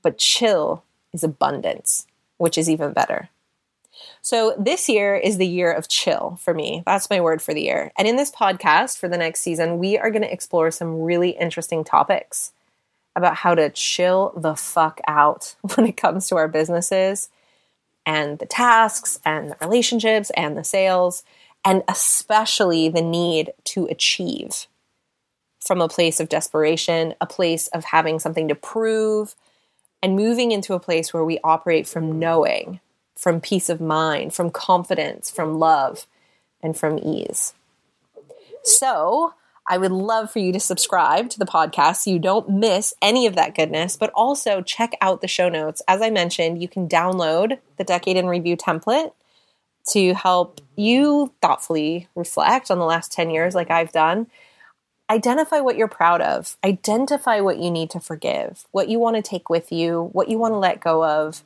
but 0.03 0.19
chill 0.19 0.85
is 1.13 1.23
abundance, 1.23 2.07
which 2.39 2.57
is 2.57 2.71
even 2.71 2.93
better. 2.93 3.29
So 4.25 4.55
this 4.59 4.89
year 4.89 5.15
is 5.15 5.37
the 5.37 5.47
year 5.47 5.71
of 5.71 5.87
chill 5.87 6.39
for 6.41 6.55
me. 6.55 6.83
That's 6.87 7.11
my 7.11 7.21
word 7.21 7.43
for 7.43 7.53
the 7.53 7.61
year. 7.61 7.93
And 7.99 8.09
in 8.09 8.17
this 8.17 8.31
podcast 8.31 8.99
for 8.99 9.07
the 9.07 9.19
next 9.19 9.43
season, 9.43 9.77
we 9.77 9.99
are 9.99 10.11
going 10.11 10.23
to 10.23 10.33
explore 10.33 10.71
some 10.71 11.03
really 11.03 11.31
interesting 11.31 11.85
topics 11.85 12.53
about 13.15 13.37
how 13.37 13.55
to 13.55 13.69
chill 13.69 14.33
the 14.35 14.55
fuck 14.55 14.99
out 15.07 15.57
when 15.75 15.87
it 15.87 15.99
comes 15.99 16.27
to 16.29 16.37
our 16.37 16.49
businesses 16.49 17.29
and 18.07 18.39
the 18.39 18.47
tasks 18.47 19.21
and 19.27 19.51
the 19.51 19.57
relationships 19.61 20.31
and 20.31 20.57
the 20.57 20.65
sales, 20.65 21.23
and 21.63 21.83
especially 21.87 22.89
the 22.89 23.03
need 23.03 23.53
to 23.65 23.85
achieve 23.89 24.69
from 25.61 25.83
a 25.83 25.89
place 25.89 26.19
of 26.19 26.31
desperation, 26.31 27.13
a 27.21 27.27
place 27.27 27.69
of 27.69 27.85
having 27.85 28.19
something 28.19 28.49
to 28.49 28.55
prove, 28.55 29.35
and 30.03 30.17
moving 30.17 30.51
into 30.51 30.73
a 30.73 30.81
place 30.81 31.13
where 31.13 31.25
we 31.25 31.39
operate 31.45 31.87
from 31.87 32.19
knowing 32.19 32.81
from 33.17 33.41
peace 33.41 33.69
of 33.69 33.81
mind, 33.81 34.35
from 34.35 34.51
confidence, 34.51 35.31
from 35.31 35.59
love, 35.59 36.07
and 36.63 36.77
from 36.77 36.99
ease. 36.99 37.55
So, 38.63 39.35
I 39.67 39.79
would 39.79 39.93
love 39.93 40.31
for 40.31 40.41
you 40.41 40.53
to 40.53 40.61
subscribe 40.61 41.31
to 41.31 41.39
the 41.39 41.47
podcast 41.47 41.97
so 41.97 42.11
you 42.11 42.19
don't 42.19 42.49
miss 42.49 42.93
any 43.01 43.27
of 43.27 43.35
that 43.37 43.55
goodness, 43.55 43.97
but 43.97 44.11
also 44.15 44.61
check 44.61 44.93
out 45.01 45.23
the 45.23 45.29
show 45.29 45.49
notes. 45.49 45.81
As 45.89 46.03
I 46.03 46.11
mentioned, 46.11 46.61
you 46.61 46.69
can 46.69 46.87
download 46.87 47.59
the 47.79 47.85
Decade 47.85 48.17
in 48.17 48.27
Review 48.27 48.57
template 48.57 49.13
to 49.91 50.15
help 50.15 50.61
you 50.77 51.33
thoughtfully 51.41 52.09
reflect 52.15 52.71
on 52.71 52.79
the 52.79 52.85
last 52.85 53.13
10 53.13 53.31
years, 53.31 53.55
like 53.55 53.71
I've 53.71 53.93
done. 53.93 54.27
Identify 55.09 55.61
what 55.61 55.77
you're 55.77 55.89
proud 55.89 56.21
of, 56.21 56.57
identify 56.65 57.41
what 57.41 57.59
you 57.59 57.71
need 57.71 57.91
to 57.91 58.01
forgive, 58.01 58.65
what 58.71 58.89
you 58.89 58.99
want 58.99 59.17
to 59.17 59.23
take 59.23 59.51
with 59.51 59.71
you, 59.71 60.09
what 60.13 60.29
you 60.29 60.39
want 60.39 60.53
to 60.53 60.59
let 60.59 60.81
go 60.81 61.05
of 61.05 61.43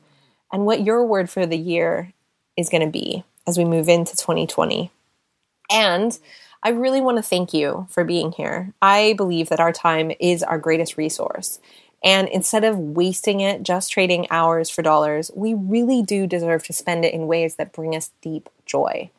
and 0.51 0.65
what 0.65 0.83
your 0.83 1.05
word 1.05 1.29
for 1.29 1.45
the 1.45 1.57
year 1.57 2.13
is 2.57 2.69
going 2.69 2.85
to 2.85 2.91
be 2.91 3.23
as 3.47 3.57
we 3.57 3.65
move 3.65 3.89
into 3.89 4.15
2020. 4.15 4.91
And 5.71 6.17
I 6.61 6.69
really 6.69 7.01
want 7.01 7.17
to 7.17 7.23
thank 7.23 7.53
you 7.53 7.87
for 7.89 8.03
being 8.03 8.31
here. 8.31 8.73
I 8.81 9.13
believe 9.17 9.49
that 9.49 9.59
our 9.59 9.71
time 9.71 10.11
is 10.19 10.43
our 10.43 10.59
greatest 10.59 10.97
resource. 10.97 11.59
And 12.03 12.27
instead 12.29 12.63
of 12.63 12.77
wasting 12.77 13.41
it 13.41 13.63
just 13.63 13.91
trading 13.91 14.27
hours 14.29 14.69
for 14.69 14.81
dollars, 14.81 15.31
we 15.35 15.53
really 15.53 16.01
do 16.01 16.27
deserve 16.27 16.63
to 16.65 16.73
spend 16.73 17.05
it 17.05 17.13
in 17.13 17.27
ways 17.27 17.55
that 17.55 17.73
bring 17.73 17.95
us 17.95 18.11
deep 18.21 18.49
joy. 18.65 19.09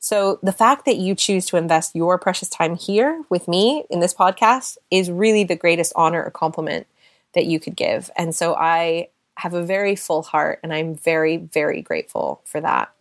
So, 0.00 0.38
the 0.42 0.52
fact 0.52 0.84
that 0.84 0.96
you 0.96 1.14
choose 1.16 1.46
to 1.46 1.56
invest 1.56 1.96
your 1.96 2.18
precious 2.18 2.48
time 2.48 2.76
here 2.76 3.24
with 3.28 3.48
me 3.48 3.84
in 3.90 3.98
this 3.98 4.14
podcast 4.14 4.78
is 4.92 5.10
really 5.10 5.42
the 5.42 5.56
greatest 5.56 5.92
honor 5.96 6.22
or 6.22 6.30
compliment 6.30 6.86
that 7.34 7.46
you 7.46 7.58
could 7.58 7.74
give. 7.74 8.08
And 8.16 8.32
so, 8.34 8.54
I 8.54 9.08
have 9.38 9.54
a 9.54 9.62
very 9.62 9.94
full 9.94 10.22
heart, 10.22 10.60
and 10.62 10.72
I'm 10.72 10.94
very, 10.94 11.36
very 11.36 11.80
grateful 11.80 12.42
for 12.44 12.60
that. 12.60 12.92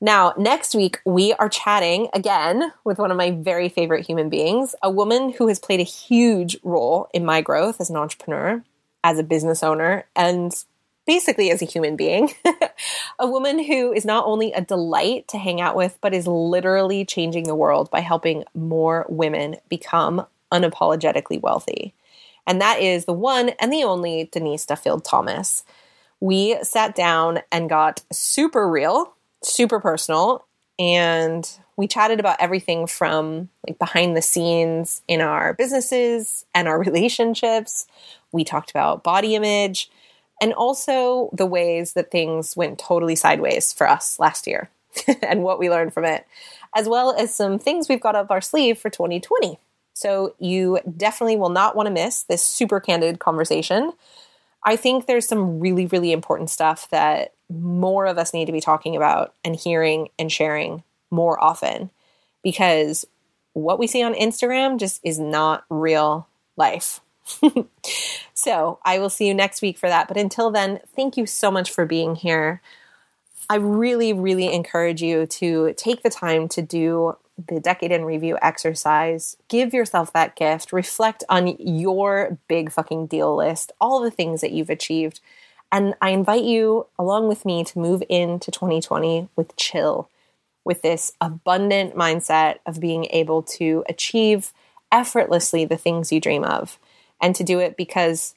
Now, 0.00 0.34
next 0.36 0.74
week, 0.74 1.00
we 1.04 1.32
are 1.34 1.48
chatting 1.48 2.08
again 2.12 2.72
with 2.84 2.98
one 2.98 3.10
of 3.10 3.16
my 3.16 3.32
very 3.32 3.68
favorite 3.68 4.06
human 4.06 4.28
beings, 4.28 4.74
a 4.82 4.90
woman 4.90 5.30
who 5.30 5.48
has 5.48 5.58
played 5.58 5.80
a 5.80 5.84
huge 5.84 6.56
role 6.62 7.08
in 7.12 7.24
my 7.24 7.40
growth 7.40 7.80
as 7.80 7.90
an 7.90 7.96
entrepreneur, 7.96 8.64
as 9.04 9.18
a 9.18 9.24
business 9.24 9.62
owner, 9.62 10.04
and 10.16 10.52
basically 11.04 11.50
as 11.50 11.62
a 11.62 11.66
human 11.66 11.96
being. 11.96 12.32
a 13.18 13.26
woman 13.26 13.62
who 13.62 13.92
is 13.92 14.04
not 14.04 14.24
only 14.26 14.52
a 14.52 14.60
delight 14.60 15.26
to 15.28 15.38
hang 15.38 15.60
out 15.60 15.76
with, 15.76 15.98
but 16.00 16.14
is 16.14 16.26
literally 16.26 17.04
changing 17.04 17.44
the 17.44 17.54
world 17.54 17.90
by 17.90 18.00
helping 18.00 18.44
more 18.54 19.06
women 19.08 19.56
become 19.68 20.26
unapologetically 20.52 21.40
wealthy 21.40 21.94
and 22.46 22.60
that 22.60 22.80
is 22.80 23.04
the 23.04 23.12
one 23.12 23.50
and 23.60 23.72
the 23.72 23.84
only 23.84 24.28
Denise 24.32 24.66
Duffield 24.66 25.04
Thomas. 25.04 25.64
We 26.20 26.56
sat 26.62 26.94
down 26.94 27.40
and 27.50 27.68
got 27.68 28.02
super 28.12 28.68
real, 28.68 29.14
super 29.42 29.80
personal, 29.80 30.44
and 30.78 31.48
we 31.76 31.86
chatted 31.86 32.20
about 32.20 32.40
everything 32.40 32.86
from 32.86 33.48
like 33.66 33.78
behind 33.78 34.16
the 34.16 34.22
scenes 34.22 35.02
in 35.08 35.20
our 35.20 35.52
businesses 35.54 36.44
and 36.54 36.68
our 36.68 36.78
relationships. 36.84 37.86
We 38.30 38.44
talked 38.44 38.70
about 38.70 39.02
body 39.02 39.34
image 39.34 39.90
and 40.40 40.52
also 40.52 41.30
the 41.32 41.46
ways 41.46 41.92
that 41.92 42.10
things 42.10 42.56
went 42.56 42.78
totally 42.78 43.14
sideways 43.14 43.72
for 43.72 43.88
us 43.88 44.18
last 44.18 44.46
year 44.46 44.70
and 45.22 45.42
what 45.42 45.58
we 45.58 45.70
learned 45.70 45.94
from 45.94 46.04
it, 46.04 46.26
as 46.74 46.88
well 46.88 47.14
as 47.16 47.34
some 47.34 47.58
things 47.58 47.88
we've 47.88 48.00
got 48.00 48.16
up 48.16 48.30
our 48.30 48.40
sleeve 48.40 48.78
for 48.78 48.90
2020. 48.90 49.58
So 49.94 50.34
you 50.38 50.80
definitely 50.96 51.36
will 51.36 51.50
not 51.50 51.76
want 51.76 51.86
to 51.86 51.92
miss 51.92 52.22
this 52.24 52.42
super 52.42 52.80
candid 52.80 53.18
conversation. 53.18 53.92
I 54.64 54.76
think 54.76 55.06
there's 55.06 55.26
some 55.26 55.60
really, 55.60 55.86
really 55.86 56.12
important 56.12 56.50
stuff 56.50 56.88
that 56.90 57.34
more 57.50 58.06
of 58.06 58.18
us 58.18 58.32
need 58.32 58.46
to 58.46 58.52
be 58.52 58.60
talking 58.60 58.96
about 58.96 59.34
and 59.44 59.56
hearing 59.56 60.08
and 60.18 60.30
sharing 60.30 60.82
more 61.10 61.42
often 61.42 61.90
because 62.42 63.04
what 63.52 63.78
we 63.78 63.86
see 63.86 64.02
on 64.02 64.14
Instagram 64.14 64.78
just 64.78 65.00
is 65.04 65.18
not 65.18 65.64
real 65.68 66.26
life. 66.56 67.00
so 68.34 68.78
I 68.84 68.98
will 68.98 69.10
see 69.10 69.26
you 69.26 69.34
next 69.34 69.62
week 69.62 69.78
for 69.78 69.88
that. 69.88 70.08
But 70.08 70.16
until 70.16 70.50
then, 70.50 70.80
thank 70.96 71.16
you 71.16 71.26
so 71.26 71.50
much 71.50 71.70
for 71.70 71.84
being 71.84 72.14
here. 72.14 72.60
I 73.50 73.56
really, 73.56 74.12
really 74.12 74.52
encourage 74.52 75.02
you 75.02 75.26
to 75.26 75.74
take 75.76 76.02
the 76.02 76.10
time 76.10 76.48
to 76.48 76.62
do 76.62 77.16
the 77.36 77.60
decade 77.60 77.92
in 77.92 78.04
review 78.04 78.38
exercise. 78.42 79.36
Give 79.48 79.72
yourself 79.72 80.12
that 80.12 80.36
gift. 80.36 80.72
Reflect 80.72 81.24
on 81.28 81.56
your 81.58 82.38
big 82.48 82.70
fucking 82.70 83.06
deal 83.06 83.36
list, 83.36 83.72
all 83.80 84.00
the 84.00 84.10
things 84.10 84.40
that 84.40 84.52
you've 84.52 84.70
achieved. 84.70 85.20
And 85.70 85.94
I 86.02 86.10
invite 86.10 86.44
you, 86.44 86.86
along 86.98 87.28
with 87.28 87.46
me, 87.46 87.64
to 87.64 87.78
move 87.78 88.02
into 88.08 88.50
2020 88.50 89.28
with 89.36 89.56
chill, 89.56 90.10
with 90.64 90.82
this 90.82 91.12
abundant 91.20 91.96
mindset 91.96 92.56
of 92.66 92.80
being 92.80 93.06
able 93.06 93.42
to 93.42 93.84
achieve 93.88 94.52
effortlessly 94.92 95.64
the 95.64 95.78
things 95.78 96.12
you 96.12 96.20
dream 96.20 96.44
of 96.44 96.78
and 97.20 97.34
to 97.34 97.42
do 97.42 97.58
it 97.58 97.76
because 97.76 98.34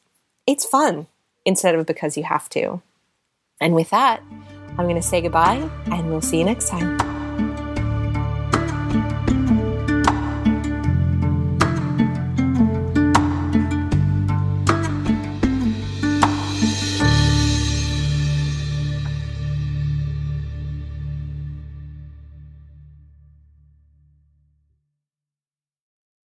it's 0.47 0.63
fun 0.63 1.07
instead 1.43 1.75
of 1.75 1.85
because 1.85 2.15
you 2.15 2.23
have 2.23 2.47
to. 2.49 2.81
And 3.59 3.75
with 3.75 3.89
that, 3.89 4.21
I'm 4.77 4.85
going 4.85 4.95
to 4.95 5.01
say 5.01 5.21
goodbye 5.21 5.69
and 5.87 6.09
we'll 6.09 6.21
see 6.21 6.39
you 6.39 6.45
next 6.45 6.69
time. 6.69 7.04